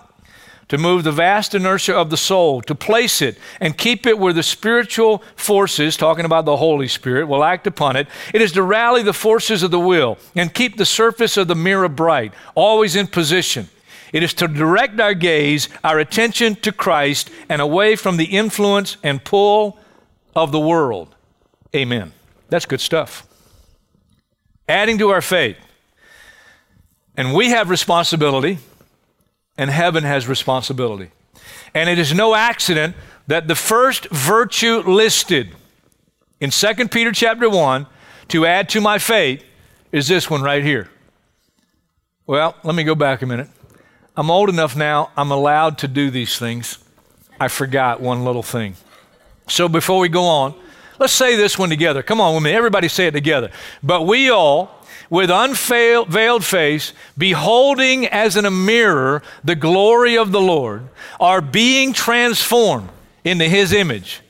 To 0.70 0.78
move 0.78 1.04
the 1.04 1.12
vast 1.12 1.54
inertia 1.54 1.96
of 1.96 2.10
the 2.10 2.18
soul, 2.18 2.62
to 2.64 2.74
place 2.74 3.22
it 3.22 3.38
and 3.60 3.78
keep 3.78 4.08
it 4.08 4.18
where 4.18 4.34
the 4.34 4.42
spiritual 4.42 5.22
forces, 5.36 5.98
talking 5.98 6.26
about 6.26 6.46
the 6.46 6.58
Holy 6.58 6.88
Spirit, 6.88 7.28
will 7.28 7.44
act 7.44 7.68
upon 7.68 7.96
it. 7.96 8.08
It 8.34 8.42
is 8.42 8.54
to 8.54 8.64
rally 8.64 9.04
the 9.04 9.14
forces 9.14 9.62
of 9.62 9.72
the 9.72 9.80
will 9.80 10.18
and 10.36 10.54
keep 10.54 10.78
the 10.78 10.86
surface 10.86 11.38
of 11.38 11.48
the 11.48 11.56
mirror 11.56 11.90
bright, 11.90 12.34
always 12.56 12.96
in 12.96 13.08
position. 13.08 13.70
It 14.14 14.24
is 14.24 14.34
to 14.36 14.48
direct 14.48 15.00
our 15.00 15.14
gaze, 15.14 15.70
our 15.84 16.00
attention 16.00 16.56
to 16.58 16.72
Christ, 16.72 17.30
and 17.50 17.62
away 17.62 17.96
from 17.96 18.18
the 18.18 18.26
influence 18.26 18.98
and 19.04 19.24
pull 19.24 19.78
of 20.36 20.52
the 20.52 20.60
world. 20.60 21.16
Amen. 21.76 22.14
That's 22.50 22.66
good 22.66 22.82
stuff. 22.82 23.28
Adding 24.68 24.98
to 25.00 25.10
our 25.10 25.22
faith. 25.22 25.58
And 27.16 27.34
we 27.34 27.50
have 27.50 27.70
responsibility, 27.70 28.58
and 29.58 29.70
heaven 29.70 30.04
has 30.04 30.28
responsibility. 30.28 31.12
And 31.74 31.90
it 31.90 32.00
is 32.00 32.14
no 32.14 32.36
accident 32.36 32.96
that 33.28 33.48
the 33.48 33.56
first 33.56 34.08
virtue 34.10 34.80
listed 34.80 35.56
in 36.40 36.50
2 36.50 36.88
Peter 36.90 37.12
chapter 37.12 37.50
1 37.50 37.88
to 38.30 38.46
add 38.46 38.70
to 38.70 38.82
my 38.82 38.98
faith 38.98 39.44
is 39.92 40.08
this 40.08 40.30
one 40.30 40.42
right 40.42 40.64
here. 40.64 40.90
Well, 42.26 42.56
let 42.64 42.76
me 42.76 42.84
go 42.84 42.96
back 42.96 43.22
a 43.22 43.26
minute. 43.26 43.50
I'm 44.16 44.30
old 44.30 44.50
enough 44.50 44.76
now, 44.76 45.12
I'm 45.18 45.32
allowed 45.32 45.78
to 45.80 45.88
do 45.88 46.10
these 46.10 46.38
things. 46.38 46.80
I 47.40 47.48
forgot 47.48 48.00
one 48.00 48.24
little 48.24 48.44
thing. 48.44 48.76
So 49.48 49.68
before 49.68 50.00
we 50.00 50.10
go 50.10 50.24
on, 50.26 50.56
let's 51.04 51.12
say 51.12 51.36
this 51.36 51.60
one 51.60 51.70
together. 51.70 52.02
Come 52.02 52.22
on 52.22 52.42
me. 52.42 52.54
Everybody 52.54 52.88
say 52.88 53.08
it 53.08 53.12
together. 53.12 53.52
But 53.84 54.04
we 54.04 54.30
all, 54.30 54.72
with 55.10 55.30
unveiled 55.30 56.46
face, 56.46 56.94
beholding 57.18 58.08
as 58.08 58.38
in 58.38 58.46
a 58.46 58.52
mirror 58.52 59.22
the 59.44 59.56
glory 59.56 60.18
of 60.18 60.32
the 60.32 60.40
Lord, 60.40 60.88
are 61.20 61.42
being 61.42 61.92
transformed 61.92 62.88
into 63.26 63.50
his 63.50 63.74
image 63.74 64.22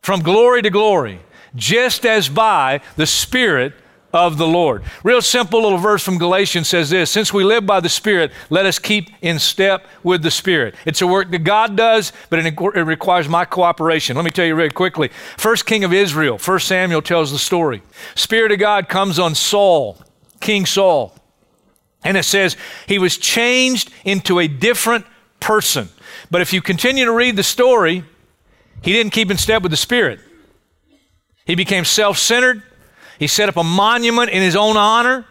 from 0.00 0.20
glory 0.20 0.62
to 0.62 0.70
glory, 0.70 1.20
just 1.54 2.06
as 2.06 2.30
by 2.30 2.80
the 2.96 3.06
Spirit 3.06 3.74
of 4.14 4.38
the 4.38 4.46
Lord. 4.46 4.84
Real 5.02 5.20
simple 5.20 5.62
little 5.62 5.78
verse 5.78 6.02
from 6.02 6.18
Galatians 6.18 6.68
says 6.68 6.90
this 6.90 7.10
Since 7.10 7.32
we 7.32 7.44
live 7.44 7.66
by 7.66 7.80
the 7.80 7.88
Spirit, 7.88 8.30
let 8.48 8.64
us 8.64 8.78
keep 8.78 9.10
in 9.20 9.38
step 9.38 9.86
with 10.02 10.22
the 10.22 10.30
Spirit. 10.30 10.76
It's 10.86 11.02
a 11.02 11.06
work 11.06 11.30
that 11.32 11.40
God 11.40 11.76
does, 11.76 12.12
but 12.30 12.38
it, 12.38 12.84
requires 12.84 13.28
my 13.28 13.44
cooperation. 13.44 14.16
Let 14.16 14.24
me 14.24 14.30
tell 14.30 14.46
you 14.46 14.54
really 14.54 14.70
quickly. 14.70 15.08
First 15.36 15.66
king 15.66 15.84
of 15.84 15.92
Israel, 15.92 16.38
First 16.38 16.68
Samuel 16.68 17.02
tells 17.02 17.32
the 17.32 17.38
story. 17.38 17.82
Spirit 18.14 18.52
of 18.52 18.60
God 18.60 18.88
comes 18.88 19.18
on 19.18 19.34
Saul, 19.34 19.98
King 20.40 20.64
Saul. 20.64 21.14
And 22.04 22.16
it 22.16 22.24
says 22.24 22.56
he 22.86 22.98
was 22.98 23.16
changed 23.16 23.90
into 24.04 24.38
a 24.38 24.46
different 24.46 25.06
person. 25.40 25.88
But 26.30 26.40
if 26.40 26.52
you 26.52 26.62
continue 26.62 27.06
to 27.06 27.12
read 27.12 27.36
the 27.36 27.42
story, 27.42 28.04
he 28.82 28.92
didn't 28.92 29.12
keep 29.12 29.30
in 29.30 29.38
step 29.38 29.62
with 29.62 29.70
the 29.70 29.76
Spirit. 29.76 30.20
He 31.46 31.54
became 31.54 31.84
self 31.84 32.18
centered. 32.18 32.62
He 33.18 33.26
set 33.26 33.48
up 33.48 33.56
a 33.56 33.64
monument 33.64 34.30
in 34.30 34.42
his 34.42 34.56
own 34.56 34.76
honor, 34.76 35.26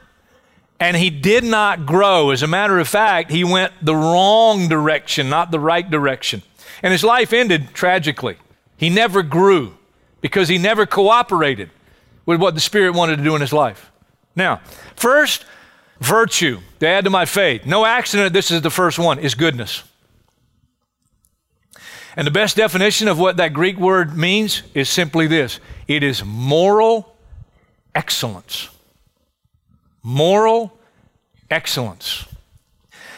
and 0.79 0.97
he 0.97 1.09
did 1.09 1.43
not 1.43 1.85
grow. 1.85 2.31
As 2.31 2.43
a 2.43 2.47
matter 2.47 2.79
of 2.79 2.87
fact, 2.87 3.31
he 3.31 3.43
went 3.43 3.73
the 3.81 3.95
wrong 3.95 4.67
direction, 4.67 5.29
not 5.29 5.51
the 5.51 5.59
right 5.59 5.89
direction. 5.89 6.41
And 6.81 6.91
his 6.91 7.03
life 7.03 7.33
ended 7.33 7.73
tragically. 7.73 8.37
He 8.77 8.89
never 8.89 9.23
grew 9.23 9.77
because 10.21 10.49
he 10.49 10.57
never 10.57 10.85
cooperated 10.85 11.69
with 12.25 12.39
what 12.39 12.55
the 12.55 12.61
Spirit 12.61 12.93
wanted 12.93 13.17
to 13.17 13.23
do 13.23 13.35
in 13.35 13.41
his 13.41 13.53
life. 13.53 13.91
Now, 14.35 14.61
first, 14.95 15.45
virtue 15.99 16.59
to 16.79 16.87
add 16.87 17.03
to 17.03 17.09
my 17.09 17.25
faith. 17.25 17.65
No 17.65 17.85
accident, 17.85 18.33
this 18.33 18.51
is 18.51 18.61
the 18.61 18.69
first 18.69 18.97
one, 18.99 19.19
is 19.19 19.35
goodness. 19.35 19.83
And 22.15 22.27
the 22.27 22.31
best 22.31 22.55
definition 22.57 23.07
of 23.07 23.17
what 23.17 23.37
that 23.37 23.53
Greek 23.53 23.77
word 23.77 24.15
means 24.15 24.63
is 24.73 24.89
simply 24.89 25.27
this 25.27 25.59
it 25.87 26.03
is 26.03 26.23
moral 26.23 27.12
excellence. 27.95 28.69
Moral 30.01 30.77
excellence. 31.49 32.25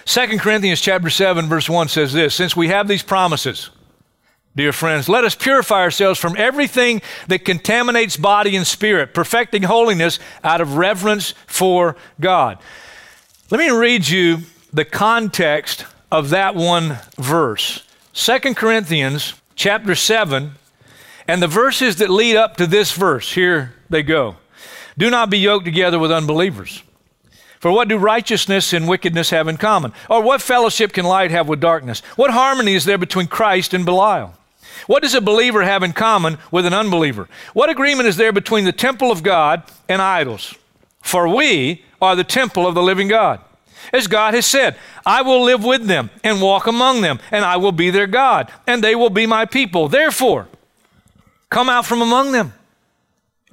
2 0.05 0.37
Corinthians 0.37 0.81
chapter 0.81 1.09
7 1.09 1.47
verse 1.47 1.67
1 1.67 1.87
says 1.87 2.13
this, 2.13 2.35
since 2.35 2.55
we 2.55 2.67
have 2.67 2.87
these 2.87 3.01
promises, 3.01 3.71
dear 4.55 4.71
friends, 4.71 5.09
let 5.09 5.23
us 5.23 5.33
purify 5.33 5.81
ourselves 5.81 6.19
from 6.19 6.35
everything 6.37 7.01
that 7.27 7.43
contaminates 7.43 8.15
body 8.15 8.55
and 8.55 8.67
spirit, 8.67 9.13
perfecting 9.13 9.63
holiness 9.63 10.19
out 10.43 10.61
of 10.61 10.77
reverence 10.77 11.33
for 11.47 11.95
God. 12.19 12.59
Let 13.49 13.59
me 13.59 13.71
read 13.71 14.07
you 14.07 14.39
the 14.71 14.85
context 14.85 15.85
of 16.11 16.29
that 16.29 16.55
one 16.55 16.99
verse. 17.17 17.83
2 18.13 18.53
Corinthians 18.53 19.33
chapter 19.55 19.95
7 19.95 20.51
and 21.27 21.41
the 21.41 21.47
verses 21.47 21.95
that 21.97 22.09
lead 22.09 22.35
up 22.35 22.57
to 22.57 22.67
this 22.67 22.91
verse. 22.91 23.33
Here 23.33 23.73
they 23.89 24.03
go. 24.03 24.35
Do 24.97 25.09
not 25.09 25.29
be 25.29 25.39
yoked 25.39 25.65
together 25.65 25.99
with 25.99 26.11
unbelievers. 26.11 26.83
For 27.59 27.71
what 27.71 27.87
do 27.87 27.97
righteousness 27.97 28.73
and 28.73 28.87
wickedness 28.87 29.31
have 29.31 29.47
in 29.47 29.57
common? 29.57 29.93
Or 30.09 30.21
what 30.21 30.41
fellowship 30.41 30.93
can 30.93 31.05
light 31.05 31.31
have 31.31 31.47
with 31.47 31.59
darkness? 31.59 32.01
What 32.15 32.31
harmony 32.31 32.75
is 32.75 32.85
there 32.85 32.97
between 32.97 33.27
Christ 33.27 33.73
and 33.73 33.85
Belial? 33.85 34.33
What 34.87 35.03
does 35.03 35.15
a 35.15 35.21
believer 35.21 35.63
have 35.63 35.83
in 35.83 35.93
common 35.93 36.37
with 36.51 36.65
an 36.65 36.73
unbeliever? 36.73 37.27
What 37.53 37.69
agreement 37.69 38.07
is 38.07 38.17
there 38.17 38.31
between 38.31 38.65
the 38.65 38.71
temple 38.71 39.11
of 39.11 39.23
God 39.23 39.63
and 39.89 40.01
idols? 40.01 40.53
For 41.01 41.27
we 41.27 41.83
are 42.01 42.15
the 42.15 42.23
temple 42.23 42.67
of 42.67 42.75
the 42.75 42.83
living 42.83 43.07
God. 43.07 43.39
As 43.93 44.07
God 44.07 44.33
has 44.33 44.45
said, 44.45 44.75
I 45.05 45.21
will 45.21 45.43
live 45.43 45.63
with 45.63 45.85
them 45.85 46.09
and 46.23 46.41
walk 46.41 46.67
among 46.67 47.01
them, 47.01 47.19
and 47.31 47.45
I 47.45 47.57
will 47.57 47.71
be 47.71 47.89
their 47.89 48.07
God, 48.07 48.51
and 48.67 48.83
they 48.83 48.95
will 48.95 49.09
be 49.09 49.25
my 49.25 49.45
people. 49.45 49.87
Therefore, 49.87 50.47
come 51.49 51.69
out 51.69 51.85
from 51.85 52.01
among 52.01 52.31
them 52.31 52.53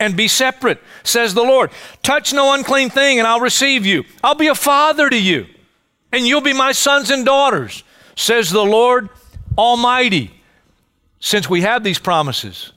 and 0.00 0.16
be 0.16 0.28
separate, 0.28 0.80
says 1.04 1.34
the 1.34 1.42
Lord. 1.42 1.70
Touch 2.02 2.32
no 2.32 2.52
unclean 2.54 2.90
thing, 2.90 3.18
and 3.18 3.28
I'll 3.28 3.40
receive 3.40 3.87
you. 3.87 4.04
I'll 4.22 4.34
be 4.34 4.49
a 4.49 4.54
father 4.54 5.08
to 5.08 5.20
you, 5.20 5.46
and 6.12 6.26
you'll 6.26 6.40
be 6.40 6.52
my 6.52 6.72
sons 6.72 7.11
and 7.11 7.25
daughters, 7.25 7.84
says 8.16 8.50
the 8.50 8.64
Lord 8.64 9.08
Almighty. 9.56 10.30
Since 11.20 11.49
we 11.49 11.61
have 11.61 11.84
these 11.84 12.00
promises, 12.00 12.72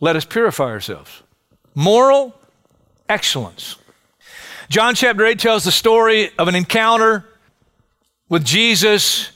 let 0.00 0.16
us 0.16 0.24
purify 0.24 0.64
ourselves. 0.64 1.22
Moral 1.74 2.34
excellence. 3.08 3.76
John 4.68 4.94
chapter 4.94 5.24
8 5.24 5.38
tells 5.38 5.64
the 5.64 5.72
story 5.72 6.30
of 6.38 6.48
an 6.48 6.54
encounter 6.54 7.24
with 8.28 8.44
Jesus 8.44 9.32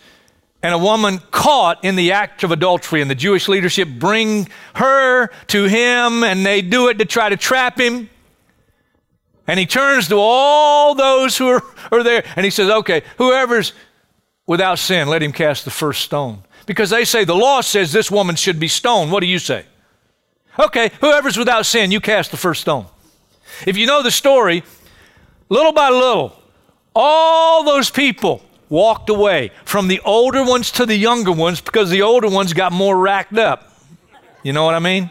and 0.62 0.73
a 0.73 0.78
woman 0.78 1.21
caught 1.31 1.85
in 1.85 1.97
the 1.97 2.12
act 2.12 2.45
of 2.45 2.52
adultery, 2.52 3.02
and 3.02 3.11
the 3.11 3.16
Jewish 3.16 3.49
leadership 3.49 3.88
bring 3.88 4.49
her 4.75 5.28
to 5.49 5.64
him, 5.64 6.23
and 6.23 6.47
they 6.47 6.62
do 6.62 6.88
it 6.88 6.99
to 6.99 7.04
try 7.04 7.28
to 7.28 7.37
trap 7.37 7.78
him. 7.78 8.09
And 9.47 9.59
he 9.59 9.66
turns 9.66 10.09
to 10.09 10.16
all 10.19 10.95
those 10.95 11.37
who 11.37 11.49
are, 11.49 11.62
are 11.90 12.02
there, 12.04 12.25
and 12.37 12.45
he 12.45 12.50
says, 12.50 12.71
Okay, 12.71 13.02
whoever's 13.19 13.73
without 14.47 14.78
sin, 14.78 15.09
let 15.09 15.23
him 15.23 15.33
cast 15.33 15.64
the 15.64 15.71
first 15.71 16.02
stone. 16.02 16.45
Because 16.66 16.90
they 16.90 17.04
say 17.04 17.25
the 17.25 17.35
law 17.35 17.61
says 17.61 17.92
this 17.92 18.11
woman 18.11 18.37
should 18.37 18.61
be 18.61 18.69
stoned. 18.69 19.11
What 19.11 19.21
do 19.21 19.26
you 19.26 19.40
say? 19.40 19.64
Okay, 20.59 20.92
whoever's 21.00 21.37
without 21.37 21.66
sin, 21.66 21.90
you 21.90 22.00
cast 22.00 22.31
the 22.31 22.37
first 22.37 22.61
stone. 22.61 22.87
If 23.66 23.76
you 23.76 23.87
know 23.87 24.02
the 24.02 24.11
story, 24.12 24.62
little 25.49 25.73
by 25.73 25.88
little, 25.88 26.37
all 26.95 27.64
those 27.64 27.90
people 27.90 28.42
walked 28.73 29.11
away 29.11 29.50
from 29.67 29.87
the 29.87 30.00
older 30.00 30.43
ones 30.43 30.71
to 30.73 30.87
the 30.87 30.97
younger 30.97 31.31
ones 31.31 31.61
because 31.61 31.91
the 31.91 32.00
older 32.00 32.29
ones 32.29 32.55
got 32.55 32.73
more 32.73 32.99
racked 32.99 33.37
up. 33.37 33.71
You 34.43 34.55
know 34.55 34.64
what 34.64 34.75
I 34.75 34.79
mean? 34.79 35.11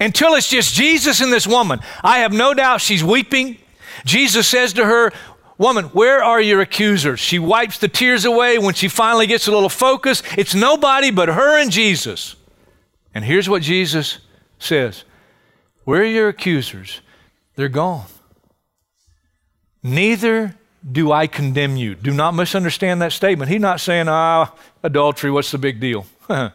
Until 0.00 0.34
it's 0.34 0.50
just 0.50 0.74
Jesus 0.74 1.20
and 1.20 1.32
this 1.32 1.46
woman. 1.46 1.78
I 2.02 2.18
have 2.18 2.32
no 2.32 2.52
doubt 2.52 2.80
she's 2.80 3.04
weeping. 3.04 3.58
Jesus 4.04 4.48
says 4.48 4.72
to 4.74 4.84
her, 4.84 5.12
Woman, 5.56 5.84
where 5.86 6.22
are 6.22 6.40
your 6.40 6.60
accusers? 6.60 7.20
She 7.20 7.38
wipes 7.38 7.78
the 7.78 7.88
tears 7.88 8.26
away 8.26 8.58
when 8.58 8.74
she 8.74 8.88
finally 8.88 9.26
gets 9.26 9.46
a 9.46 9.52
little 9.52 9.70
focus. 9.70 10.22
It's 10.36 10.54
nobody 10.54 11.10
but 11.10 11.28
her 11.28 11.58
and 11.58 11.70
Jesus. 11.70 12.34
And 13.14 13.24
here's 13.24 13.48
what 13.48 13.62
Jesus 13.62 14.18
says 14.58 15.04
Where 15.84 16.02
are 16.02 16.04
your 16.04 16.28
accusers? 16.28 17.00
They're 17.54 17.68
gone. 17.68 18.06
Neither 19.82 20.56
do 20.90 21.10
I 21.10 21.26
condemn 21.26 21.76
you. 21.76 21.94
Do 21.94 22.12
not 22.12 22.34
misunderstand 22.34 23.02
that 23.02 23.12
statement. 23.12 23.50
He's 23.50 23.60
not 23.60 23.80
saying, 23.80 24.06
ah, 24.08 24.54
adultery, 24.82 25.30
what's 25.30 25.50
the 25.50 25.58
big 25.58 25.80
deal? 25.80 26.06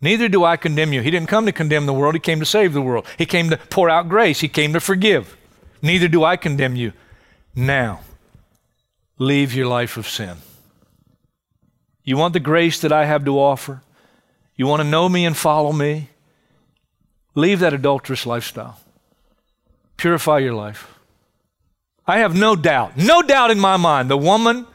Neither 0.00 0.28
do 0.28 0.44
I 0.44 0.56
condemn 0.56 0.92
you. 0.92 1.00
He 1.02 1.10
didn't 1.10 1.28
come 1.28 1.46
to 1.46 1.52
condemn 1.52 1.86
the 1.86 1.94
world, 1.94 2.14
He 2.14 2.20
came 2.20 2.40
to 2.40 2.46
save 2.46 2.72
the 2.72 2.82
world. 2.82 3.06
He 3.16 3.26
came 3.26 3.50
to 3.50 3.56
pour 3.56 3.88
out 3.88 4.08
grace, 4.08 4.40
He 4.40 4.48
came 4.48 4.72
to 4.74 4.80
forgive. 4.80 5.36
Neither 5.80 6.08
do 6.08 6.24
I 6.24 6.36
condemn 6.36 6.76
you. 6.76 6.92
Now, 7.54 8.00
leave 9.18 9.54
your 9.54 9.66
life 9.66 9.96
of 9.96 10.08
sin. 10.08 10.38
You 12.04 12.16
want 12.16 12.32
the 12.32 12.40
grace 12.40 12.80
that 12.80 12.92
I 12.92 13.04
have 13.04 13.24
to 13.24 13.38
offer? 13.38 13.82
You 14.56 14.66
want 14.66 14.82
to 14.82 14.88
know 14.88 15.08
me 15.08 15.24
and 15.24 15.36
follow 15.36 15.72
me? 15.72 16.10
Leave 17.34 17.60
that 17.60 17.72
adulterous 17.72 18.26
lifestyle. 18.26 18.80
Purify 19.96 20.38
your 20.38 20.54
life. 20.54 20.97
I 22.08 22.20
have 22.20 22.34
no 22.34 22.56
doubt, 22.56 22.96
no 22.96 23.20
doubt 23.20 23.50
in 23.50 23.60
my 23.60 23.76
mind, 23.76 24.08
the 24.08 24.16
woman, 24.16 24.66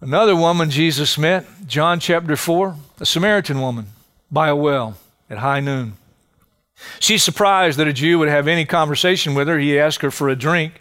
another 0.00 0.34
woman 0.34 0.68
Jesus 0.68 1.16
met, 1.16 1.46
John 1.64 2.00
chapter 2.00 2.34
4, 2.34 2.74
a 2.98 3.06
Samaritan 3.06 3.60
woman 3.60 3.86
by 4.28 4.48
a 4.48 4.56
well 4.56 4.98
at 5.30 5.38
high 5.38 5.60
noon. 5.60 5.92
She's 6.98 7.22
surprised 7.22 7.78
that 7.78 7.86
a 7.86 7.92
Jew 7.92 8.18
would 8.18 8.28
have 8.28 8.48
any 8.48 8.64
conversation 8.64 9.36
with 9.36 9.46
her. 9.46 9.60
He 9.60 9.78
asked 9.78 10.02
her 10.02 10.10
for 10.10 10.28
a 10.28 10.34
drink. 10.34 10.80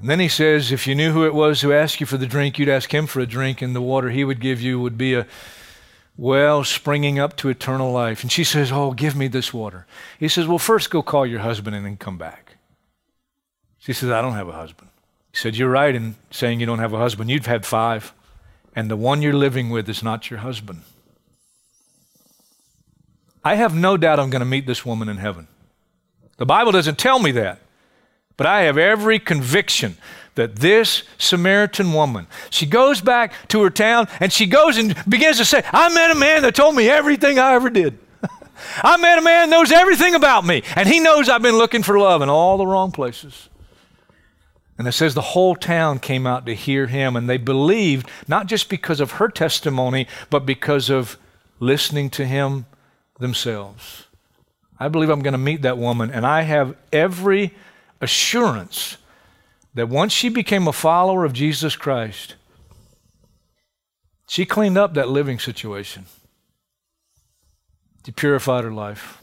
And 0.00 0.10
then 0.10 0.18
he 0.18 0.28
says, 0.28 0.72
If 0.72 0.88
you 0.88 0.96
knew 0.96 1.12
who 1.12 1.24
it 1.24 1.34
was 1.34 1.60
who 1.60 1.72
asked 1.72 2.00
you 2.00 2.06
for 2.06 2.16
the 2.16 2.26
drink, 2.26 2.58
you'd 2.58 2.68
ask 2.68 2.92
him 2.92 3.06
for 3.06 3.20
a 3.20 3.26
drink, 3.26 3.62
and 3.62 3.76
the 3.76 3.80
water 3.80 4.10
he 4.10 4.24
would 4.24 4.40
give 4.40 4.60
you 4.60 4.80
would 4.80 4.98
be 4.98 5.14
a 5.14 5.26
well 6.16 6.64
springing 6.64 7.20
up 7.20 7.36
to 7.36 7.48
eternal 7.48 7.92
life. 7.92 8.22
And 8.22 8.32
she 8.32 8.42
says, 8.42 8.72
Oh, 8.72 8.92
give 8.92 9.14
me 9.14 9.28
this 9.28 9.54
water. 9.54 9.86
He 10.18 10.26
says, 10.26 10.48
Well, 10.48 10.58
first 10.58 10.90
go 10.90 11.00
call 11.00 11.26
your 11.26 11.40
husband 11.40 11.76
and 11.76 11.86
then 11.86 11.96
come 11.96 12.18
back. 12.18 12.45
She 13.86 13.92
says, 13.92 14.10
I 14.10 14.20
don't 14.20 14.32
have 14.32 14.48
a 14.48 14.52
husband. 14.52 14.90
He 15.30 15.38
said, 15.38 15.54
You're 15.54 15.70
right 15.70 15.94
in 15.94 16.16
saying 16.32 16.58
you 16.58 16.66
don't 16.66 16.80
have 16.80 16.92
a 16.92 16.98
husband. 16.98 17.30
You've 17.30 17.46
had 17.46 17.64
five, 17.64 18.12
and 18.74 18.90
the 18.90 18.96
one 18.96 19.22
you're 19.22 19.32
living 19.32 19.70
with 19.70 19.88
is 19.88 20.02
not 20.02 20.28
your 20.28 20.40
husband. 20.40 20.82
I 23.44 23.54
have 23.54 23.76
no 23.76 23.96
doubt 23.96 24.18
I'm 24.18 24.28
going 24.28 24.40
to 24.40 24.44
meet 24.44 24.66
this 24.66 24.84
woman 24.84 25.08
in 25.08 25.18
heaven. 25.18 25.46
The 26.36 26.46
Bible 26.46 26.72
doesn't 26.72 26.98
tell 26.98 27.20
me 27.20 27.30
that, 27.32 27.60
but 28.36 28.44
I 28.48 28.62
have 28.62 28.76
every 28.76 29.20
conviction 29.20 29.96
that 30.34 30.56
this 30.56 31.04
Samaritan 31.16 31.92
woman, 31.92 32.26
she 32.50 32.66
goes 32.66 33.00
back 33.00 33.34
to 33.50 33.62
her 33.62 33.70
town 33.70 34.08
and 34.18 34.32
she 34.32 34.46
goes 34.46 34.78
and 34.78 34.96
begins 35.08 35.36
to 35.36 35.44
say, 35.44 35.62
I 35.72 35.94
met 35.94 36.10
a 36.10 36.16
man 36.16 36.42
that 36.42 36.56
told 36.56 36.74
me 36.74 36.88
everything 36.88 37.38
I 37.38 37.54
ever 37.54 37.70
did. 37.70 37.96
I 38.82 38.96
met 38.96 39.18
a 39.18 39.22
man 39.22 39.48
that 39.48 39.56
knows 39.56 39.70
everything 39.70 40.16
about 40.16 40.44
me, 40.44 40.64
and 40.74 40.88
he 40.88 40.98
knows 40.98 41.28
I've 41.28 41.40
been 41.40 41.56
looking 41.56 41.84
for 41.84 41.96
love 42.00 42.20
in 42.20 42.28
all 42.28 42.58
the 42.58 42.66
wrong 42.66 42.90
places. 42.90 43.48
And 44.78 44.86
it 44.86 44.92
says 44.92 45.14
the 45.14 45.22
whole 45.22 45.56
town 45.56 45.98
came 45.98 46.26
out 46.26 46.44
to 46.46 46.54
hear 46.54 46.86
him, 46.86 47.16
and 47.16 47.28
they 47.28 47.38
believed 47.38 48.10
not 48.28 48.46
just 48.46 48.68
because 48.68 49.00
of 49.00 49.12
her 49.12 49.28
testimony, 49.28 50.06
but 50.28 50.44
because 50.44 50.90
of 50.90 51.16
listening 51.58 52.10
to 52.10 52.26
him 52.26 52.66
themselves. 53.18 54.06
I 54.78 54.88
believe 54.88 55.08
I'm 55.08 55.22
going 55.22 55.32
to 55.32 55.38
meet 55.38 55.62
that 55.62 55.78
woman, 55.78 56.10
and 56.10 56.26
I 56.26 56.42
have 56.42 56.76
every 56.92 57.54
assurance 58.00 58.98
that 59.74 59.88
once 59.88 60.12
she 60.12 60.28
became 60.28 60.68
a 60.68 60.72
follower 60.72 61.24
of 61.24 61.32
Jesus 61.32 61.76
Christ, 61.76 62.34
she 64.28 64.44
cleaned 64.44 64.76
up 64.76 64.94
that 64.94 65.08
living 65.08 65.38
situation. 65.38 66.04
She 68.04 68.12
purified 68.12 68.64
her 68.64 68.72
life. 68.72 69.22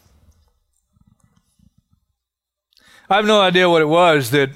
I 3.09 3.17
have 3.17 3.25
no 3.25 3.41
idea 3.41 3.69
what 3.69 3.81
it 3.81 3.87
was 3.87 4.31
that 4.31 4.49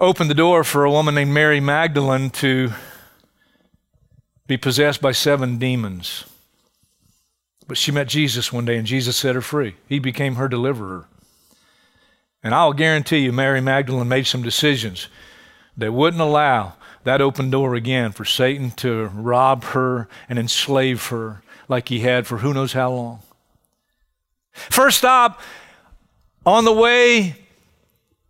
opened 0.00 0.30
the 0.30 0.34
door 0.34 0.64
for 0.64 0.84
a 0.84 0.90
woman 0.90 1.14
named 1.14 1.32
Mary 1.32 1.60
Magdalene 1.60 2.30
to 2.30 2.72
be 4.46 4.56
possessed 4.56 5.02
by 5.02 5.12
seven 5.12 5.58
demons. 5.58 6.24
But 7.68 7.76
she 7.76 7.92
met 7.92 8.08
Jesus 8.08 8.52
one 8.52 8.64
day 8.64 8.76
and 8.76 8.86
Jesus 8.86 9.16
set 9.16 9.34
her 9.34 9.42
free. 9.42 9.76
He 9.88 9.98
became 9.98 10.36
her 10.36 10.48
deliverer. 10.48 11.06
And 12.42 12.54
I'll 12.54 12.72
guarantee 12.72 13.18
you, 13.18 13.32
Mary 13.32 13.60
Magdalene 13.60 14.08
made 14.08 14.26
some 14.26 14.42
decisions 14.42 15.08
that 15.76 15.92
wouldn't 15.92 16.22
allow 16.22 16.74
that 17.04 17.20
open 17.20 17.50
door 17.50 17.74
again 17.74 18.12
for 18.12 18.24
Satan 18.24 18.70
to 18.72 19.06
rob 19.08 19.64
her 19.64 20.08
and 20.28 20.38
enslave 20.38 21.08
her 21.08 21.42
like 21.68 21.90
he 21.90 22.00
had 22.00 22.26
for 22.26 22.38
who 22.38 22.54
knows 22.54 22.72
how 22.72 22.90
long. 22.90 23.20
First 24.52 24.98
stop 24.98 25.40
on 26.44 26.64
the 26.64 26.72
way 26.72 27.36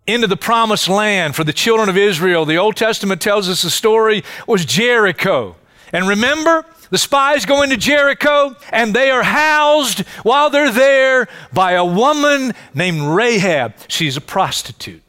into 0.06 0.26
the 0.26 0.36
promised 0.36 0.88
land 0.88 1.36
for 1.36 1.44
the 1.44 1.52
children 1.52 1.88
of 1.88 1.96
Israel. 1.96 2.44
The 2.44 2.58
Old 2.58 2.76
Testament 2.76 3.20
tells 3.20 3.48
us 3.48 3.62
the 3.62 3.70
story 3.70 4.24
was 4.46 4.64
Jericho. 4.64 5.56
And 5.92 6.08
remember, 6.08 6.64
the 6.90 6.98
spies 6.98 7.46
go 7.46 7.62
into 7.62 7.76
Jericho 7.76 8.56
and 8.72 8.94
they 8.94 9.10
are 9.10 9.22
housed 9.22 10.00
while 10.22 10.50
they're 10.50 10.72
there 10.72 11.28
by 11.52 11.72
a 11.72 11.84
woman 11.84 12.52
named 12.74 13.02
Rahab. 13.02 13.74
She's 13.88 14.16
a 14.16 14.20
prostitute. 14.20 15.02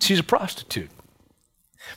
She's 0.00 0.18
a 0.18 0.24
prostitute. 0.24 0.90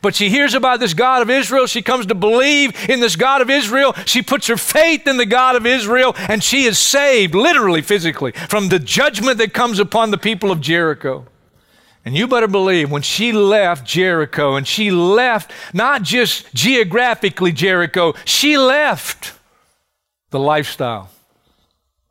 But 0.01 0.15
she 0.15 0.29
hears 0.29 0.53
about 0.53 0.79
this 0.79 0.93
God 0.93 1.21
of 1.21 1.29
Israel. 1.29 1.67
She 1.67 1.81
comes 1.81 2.05
to 2.05 2.15
believe 2.15 2.89
in 2.89 2.99
this 2.99 3.15
God 3.15 3.41
of 3.41 3.49
Israel. 3.49 3.93
She 4.05 4.21
puts 4.21 4.47
her 4.47 4.57
faith 4.57 5.07
in 5.07 5.17
the 5.17 5.25
God 5.25 5.55
of 5.55 5.65
Israel, 5.65 6.15
and 6.17 6.43
she 6.43 6.63
is 6.63 6.77
saved, 6.77 7.35
literally, 7.35 7.81
physically, 7.81 8.31
from 8.31 8.69
the 8.69 8.79
judgment 8.79 9.37
that 9.39 9.53
comes 9.53 9.79
upon 9.79 10.11
the 10.11 10.17
people 10.17 10.51
of 10.51 10.61
Jericho. 10.61 11.25
And 12.05 12.15
you 12.15 12.27
better 12.27 12.47
believe 12.47 12.89
when 12.89 13.01
she 13.01 13.33
left 13.33 13.85
Jericho, 13.85 14.55
and 14.55 14.65
she 14.65 14.89
left 14.89 15.51
not 15.73 16.01
just 16.03 16.53
geographically 16.53 17.51
Jericho, 17.51 18.13
she 18.23 18.57
left 18.57 19.33
the 20.29 20.39
lifestyle. 20.39 21.09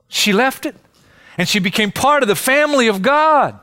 She 0.08 0.32
left 0.32 0.66
it, 0.66 0.76
and 1.38 1.48
she 1.48 1.58
became 1.58 1.90
part 1.90 2.22
of 2.22 2.28
the 2.28 2.36
family 2.36 2.86
of 2.86 3.00
God. 3.00 3.58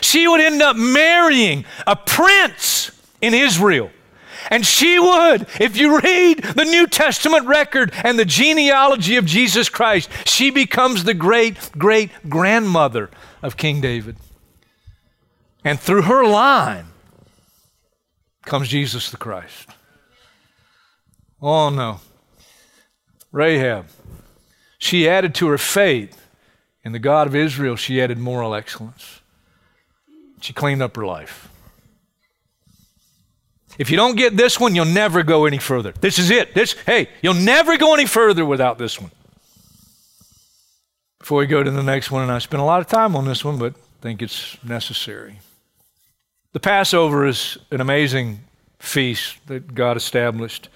She 0.00 0.26
would 0.28 0.40
end 0.40 0.62
up 0.62 0.76
marrying 0.76 1.64
a 1.86 1.96
prince 1.96 2.90
in 3.20 3.34
Israel. 3.34 3.90
And 4.50 4.66
she 4.66 4.98
would, 4.98 5.46
if 5.58 5.76
you 5.76 5.98
read 6.00 6.42
the 6.42 6.64
New 6.64 6.86
Testament 6.86 7.46
record 7.46 7.92
and 8.04 8.18
the 8.18 8.26
genealogy 8.26 9.16
of 9.16 9.24
Jesus 9.24 9.68
Christ, 9.68 10.10
she 10.26 10.50
becomes 10.50 11.04
the 11.04 11.14
great 11.14 11.70
great 11.78 12.10
grandmother 12.28 13.10
of 13.42 13.56
King 13.56 13.80
David. 13.80 14.16
And 15.64 15.80
through 15.80 16.02
her 16.02 16.26
line 16.26 16.86
comes 18.44 18.68
Jesus 18.68 19.10
the 19.10 19.16
Christ. 19.16 19.70
Oh 21.40 21.70
no. 21.70 22.00
Rahab, 23.32 23.86
she 24.78 25.08
added 25.08 25.34
to 25.36 25.48
her 25.48 25.58
faith 25.58 26.28
in 26.84 26.92
the 26.92 26.98
God 26.98 27.26
of 27.26 27.34
Israel, 27.34 27.76
she 27.76 28.00
added 28.00 28.18
moral 28.18 28.54
excellence. 28.54 29.20
She 30.44 30.52
cleaned 30.52 30.82
up 30.82 30.94
her 30.96 31.06
life. 31.06 31.48
If 33.78 33.90
you 33.90 33.96
don't 33.96 34.14
get 34.14 34.36
this 34.36 34.60
one, 34.60 34.74
you'll 34.74 34.84
never 34.84 35.22
go 35.22 35.46
any 35.46 35.56
further. 35.56 35.92
This 35.98 36.18
is 36.18 36.30
it. 36.30 36.54
This, 36.54 36.74
hey, 36.84 37.08
you'll 37.22 37.32
never 37.32 37.78
go 37.78 37.94
any 37.94 38.04
further 38.04 38.44
without 38.44 38.76
this 38.76 39.00
one. 39.00 39.10
Before 41.18 41.38
we 41.38 41.46
go 41.46 41.62
to 41.62 41.70
the 41.70 41.82
next 41.82 42.10
one, 42.10 42.22
and 42.22 42.30
I 42.30 42.40
spent 42.40 42.60
a 42.60 42.64
lot 42.66 42.80
of 42.80 42.88
time 42.88 43.16
on 43.16 43.24
this 43.24 43.42
one, 43.42 43.56
but 43.56 43.72
I 43.72 44.02
think 44.02 44.20
it's 44.20 44.62
necessary. 44.62 45.38
The 46.52 46.60
Passover 46.60 47.24
is 47.24 47.56
an 47.70 47.80
amazing 47.80 48.40
feast 48.78 49.38
that 49.46 49.74
God 49.74 49.96
established. 49.96 50.68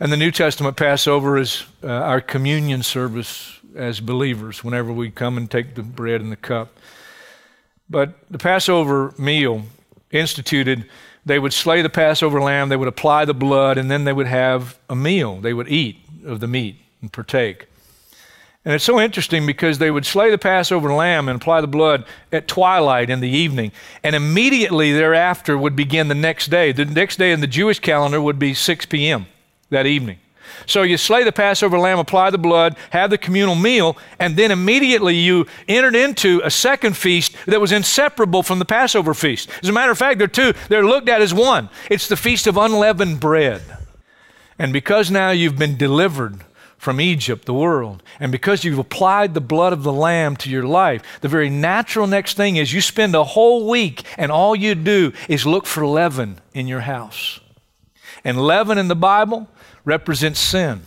And 0.00 0.10
the 0.10 0.16
New 0.16 0.30
Testament 0.30 0.78
Passover 0.78 1.36
is 1.36 1.64
uh, 1.84 1.88
our 1.88 2.22
communion 2.22 2.82
service 2.82 3.60
as 3.74 4.00
believers 4.00 4.64
whenever 4.64 4.90
we 4.90 5.10
come 5.10 5.36
and 5.36 5.50
take 5.50 5.74
the 5.74 5.82
bread 5.82 6.22
and 6.22 6.32
the 6.32 6.36
cup. 6.36 6.78
But 7.88 8.14
the 8.30 8.38
Passover 8.38 9.14
meal 9.18 9.62
instituted, 10.10 10.88
they 11.24 11.38
would 11.38 11.52
slay 11.52 11.82
the 11.82 11.90
Passover 11.90 12.40
lamb, 12.40 12.68
they 12.68 12.76
would 12.76 12.88
apply 12.88 13.24
the 13.24 13.34
blood, 13.34 13.78
and 13.78 13.90
then 13.90 14.04
they 14.04 14.12
would 14.12 14.26
have 14.26 14.78
a 14.88 14.96
meal. 14.96 15.40
They 15.40 15.52
would 15.52 15.68
eat 15.68 15.98
of 16.24 16.40
the 16.40 16.46
meat 16.46 16.80
and 17.00 17.12
partake. 17.12 17.68
And 18.64 18.74
it's 18.74 18.84
so 18.84 18.98
interesting 18.98 19.46
because 19.46 19.78
they 19.78 19.92
would 19.92 20.04
slay 20.04 20.28
the 20.28 20.38
Passover 20.38 20.92
lamb 20.92 21.28
and 21.28 21.40
apply 21.40 21.60
the 21.60 21.68
blood 21.68 22.04
at 22.32 22.48
twilight 22.48 23.08
in 23.08 23.20
the 23.20 23.28
evening. 23.28 23.70
And 24.02 24.16
immediately 24.16 24.92
thereafter 24.92 25.56
would 25.56 25.76
begin 25.76 26.08
the 26.08 26.16
next 26.16 26.48
day. 26.48 26.72
The 26.72 26.84
next 26.84 27.16
day 27.16 27.30
in 27.30 27.40
the 27.40 27.46
Jewish 27.46 27.78
calendar 27.78 28.20
would 28.20 28.40
be 28.40 28.54
6 28.54 28.86
p.m. 28.86 29.26
that 29.70 29.86
evening. 29.86 30.18
So 30.66 30.82
you 30.82 30.96
slay 30.96 31.24
the 31.24 31.32
Passover 31.32 31.78
lamb, 31.78 31.98
apply 31.98 32.30
the 32.30 32.38
blood, 32.38 32.76
have 32.90 33.10
the 33.10 33.18
communal 33.18 33.54
meal, 33.54 33.96
and 34.18 34.36
then 34.36 34.50
immediately 34.50 35.14
you 35.14 35.46
entered 35.68 35.94
into 35.94 36.40
a 36.44 36.50
second 36.50 36.96
feast 36.96 37.36
that 37.46 37.60
was 37.60 37.72
inseparable 37.72 38.42
from 38.42 38.58
the 38.58 38.64
Passover 38.64 39.14
feast. 39.14 39.50
As 39.62 39.68
a 39.68 39.72
matter 39.72 39.92
of 39.92 39.98
fact, 39.98 40.18
they're 40.18 40.28
two, 40.28 40.52
they're 40.68 40.84
looked 40.84 41.08
at 41.08 41.22
as 41.22 41.34
one. 41.34 41.68
It's 41.90 42.08
the 42.08 42.16
feast 42.16 42.46
of 42.46 42.56
unleavened 42.56 43.20
bread. 43.20 43.62
And 44.58 44.72
because 44.72 45.10
now 45.10 45.30
you've 45.30 45.58
been 45.58 45.76
delivered 45.76 46.44
from 46.78 47.00
Egypt, 47.00 47.46
the 47.46 47.54
world, 47.54 48.02
and 48.20 48.30
because 48.30 48.64
you've 48.64 48.78
applied 48.78 49.34
the 49.34 49.40
blood 49.40 49.72
of 49.72 49.82
the 49.82 49.92
Lamb 49.92 50.36
to 50.36 50.50
your 50.50 50.62
life, 50.62 51.02
the 51.20 51.28
very 51.28 51.50
natural 51.50 52.06
next 52.06 52.36
thing 52.36 52.56
is 52.56 52.72
you 52.72 52.80
spend 52.80 53.14
a 53.14 53.24
whole 53.24 53.68
week 53.68 54.02
and 54.16 54.30
all 54.30 54.54
you 54.54 54.74
do 54.74 55.12
is 55.28 55.46
look 55.46 55.66
for 55.66 55.86
leaven 55.86 56.38
in 56.54 56.68
your 56.68 56.80
house. 56.80 57.40
And 58.24 58.40
leaven 58.40 58.78
in 58.78 58.88
the 58.88 58.96
Bible 58.96 59.48
represents 59.86 60.38
sin. 60.38 60.82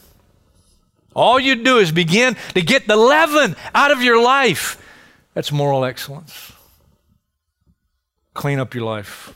All 1.15 1.39
you 1.39 1.55
do 1.55 1.79
is 1.79 1.91
begin 1.91 2.37
to 2.53 2.61
get 2.61 2.87
the 2.87 2.95
leaven 2.95 3.55
out 3.73 3.89
of 3.89 4.03
your 4.03 4.21
life. 4.21 4.77
That's 5.33 5.51
moral 5.51 5.83
excellence. 5.83 6.51
Clean 8.35 8.59
up 8.59 8.75
your 8.75 8.83
life. 8.83 9.33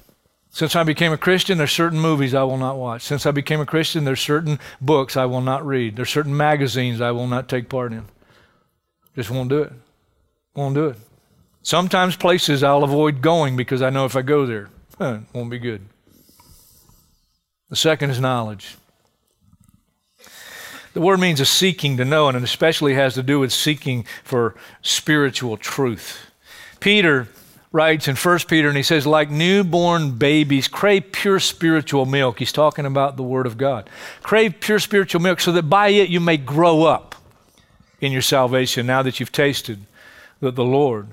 Since 0.52 0.76
I 0.76 0.84
became 0.84 1.12
a 1.12 1.18
Christian, 1.18 1.58
there's 1.58 1.72
certain 1.72 2.00
movies 2.00 2.36
I 2.36 2.44
will 2.44 2.58
not 2.58 2.78
watch. 2.78 3.02
Since 3.02 3.26
I 3.26 3.32
became 3.32 3.60
a 3.60 3.66
Christian, 3.66 4.04
there's 4.04 4.22
certain 4.22 4.60
books 4.80 5.18
I 5.18 5.26
will 5.26 5.42
not 5.42 5.66
read. 5.66 5.96
There's 5.96 6.12
certain 6.12 6.38
magazines 6.38 7.02
I 7.02 7.10
will 7.10 7.26
not 7.26 7.50
take 7.50 7.70
part 7.70 7.92
in. 7.92 8.06
Just 9.16 9.32
won't 9.32 9.50
do 9.50 9.64
it. 9.64 9.74
Won't 10.56 10.76
do 10.76 10.90
it. 10.90 10.98
Sometimes 11.64 12.16
places 12.16 12.62
I'll 12.62 12.84
avoid 12.84 13.22
going 13.22 13.56
because 13.56 13.82
I 13.82 13.90
know 13.90 14.06
if 14.06 14.16
I 14.16 14.22
go 14.22 14.46
there, 14.46 14.70
it 15.00 15.22
won't 15.34 15.50
be 15.50 15.58
good. 15.58 15.82
The 17.70 17.76
second 17.76 18.12
is 18.12 18.20
knowledge. 18.20 18.76
The 20.94 21.02
word 21.02 21.20
means 21.20 21.40
a 21.40 21.46
seeking 21.46 21.98
to 21.98 22.06
know, 22.06 22.28
and 22.28 22.38
it 22.38 22.44
especially 22.44 22.94
has 22.94 23.16
to 23.16 23.24
do 23.24 23.40
with 23.40 23.52
seeking 23.52 24.06
for 24.24 24.56
spiritual 24.82 25.58
truth. 25.58 26.20
Peter 26.80 27.28
writes 27.72 28.08
in 28.08 28.16
1 28.16 28.40
Peter, 28.48 28.68
and 28.68 28.78
he 28.78 28.84
says, 28.84 29.08
like 29.08 29.32
newborn 29.32 30.12
babies, 30.12 30.68
crave 30.68 31.12
pure 31.12 31.40
spiritual 31.40 32.06
milk. 32.06 32.38
He's 32.38 32.52
talking 32.52 32.86
about 32.86 33.18
the 33.18 33.24
Word 33.24 33.48
of 33.48 33.58
God. 33.58 33.90
Crave 34.22 34.60
pure 34.60 34.78
spiritual 34.78 35.22
milk 35.22 35.40
so 35.40 35.52
that 35.52 35.64
by 35.64 35.88
it 35.88 36.10
you 36.10 36.20
may 36.20 36.38
grow 36.38 36.84
up 36.84 37.16
in 38.00 38.12
your 38.12 38.22
salvation 38.22 38.86
now 38.86 39.02
that 39.02 39.20
you've 39.20 39.32
tasted 39.32 39.80
that 40.42 40.56
the 40.56 40.64
Lord 40.64 41.08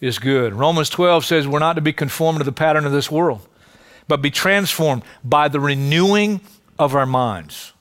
is 0.00 0.18
good. 0.18 0.54
Romans 0.54 0.88
12 0.88 1.26
says 1.26 1.46
we're 1.46 1.58
not 1.58 1.74
to 1.74 1.82
be 1.82 1.92
conformed 1.92 2.38
to 2.38 2.44
the 2.44 2.52
pattern 2.52 2.86
of 2.86 2.92
this 2.92 3.10
world, 3.10 3.46
but 4.08 4.22
be 4.22 4.30
transformed 4.30 5.02
by 5.22 5.48
the 5.48 5.60
renewing 5.60 6.40
of 6.78 6.94
our 6.94 7.06
minds. 7.06 7.73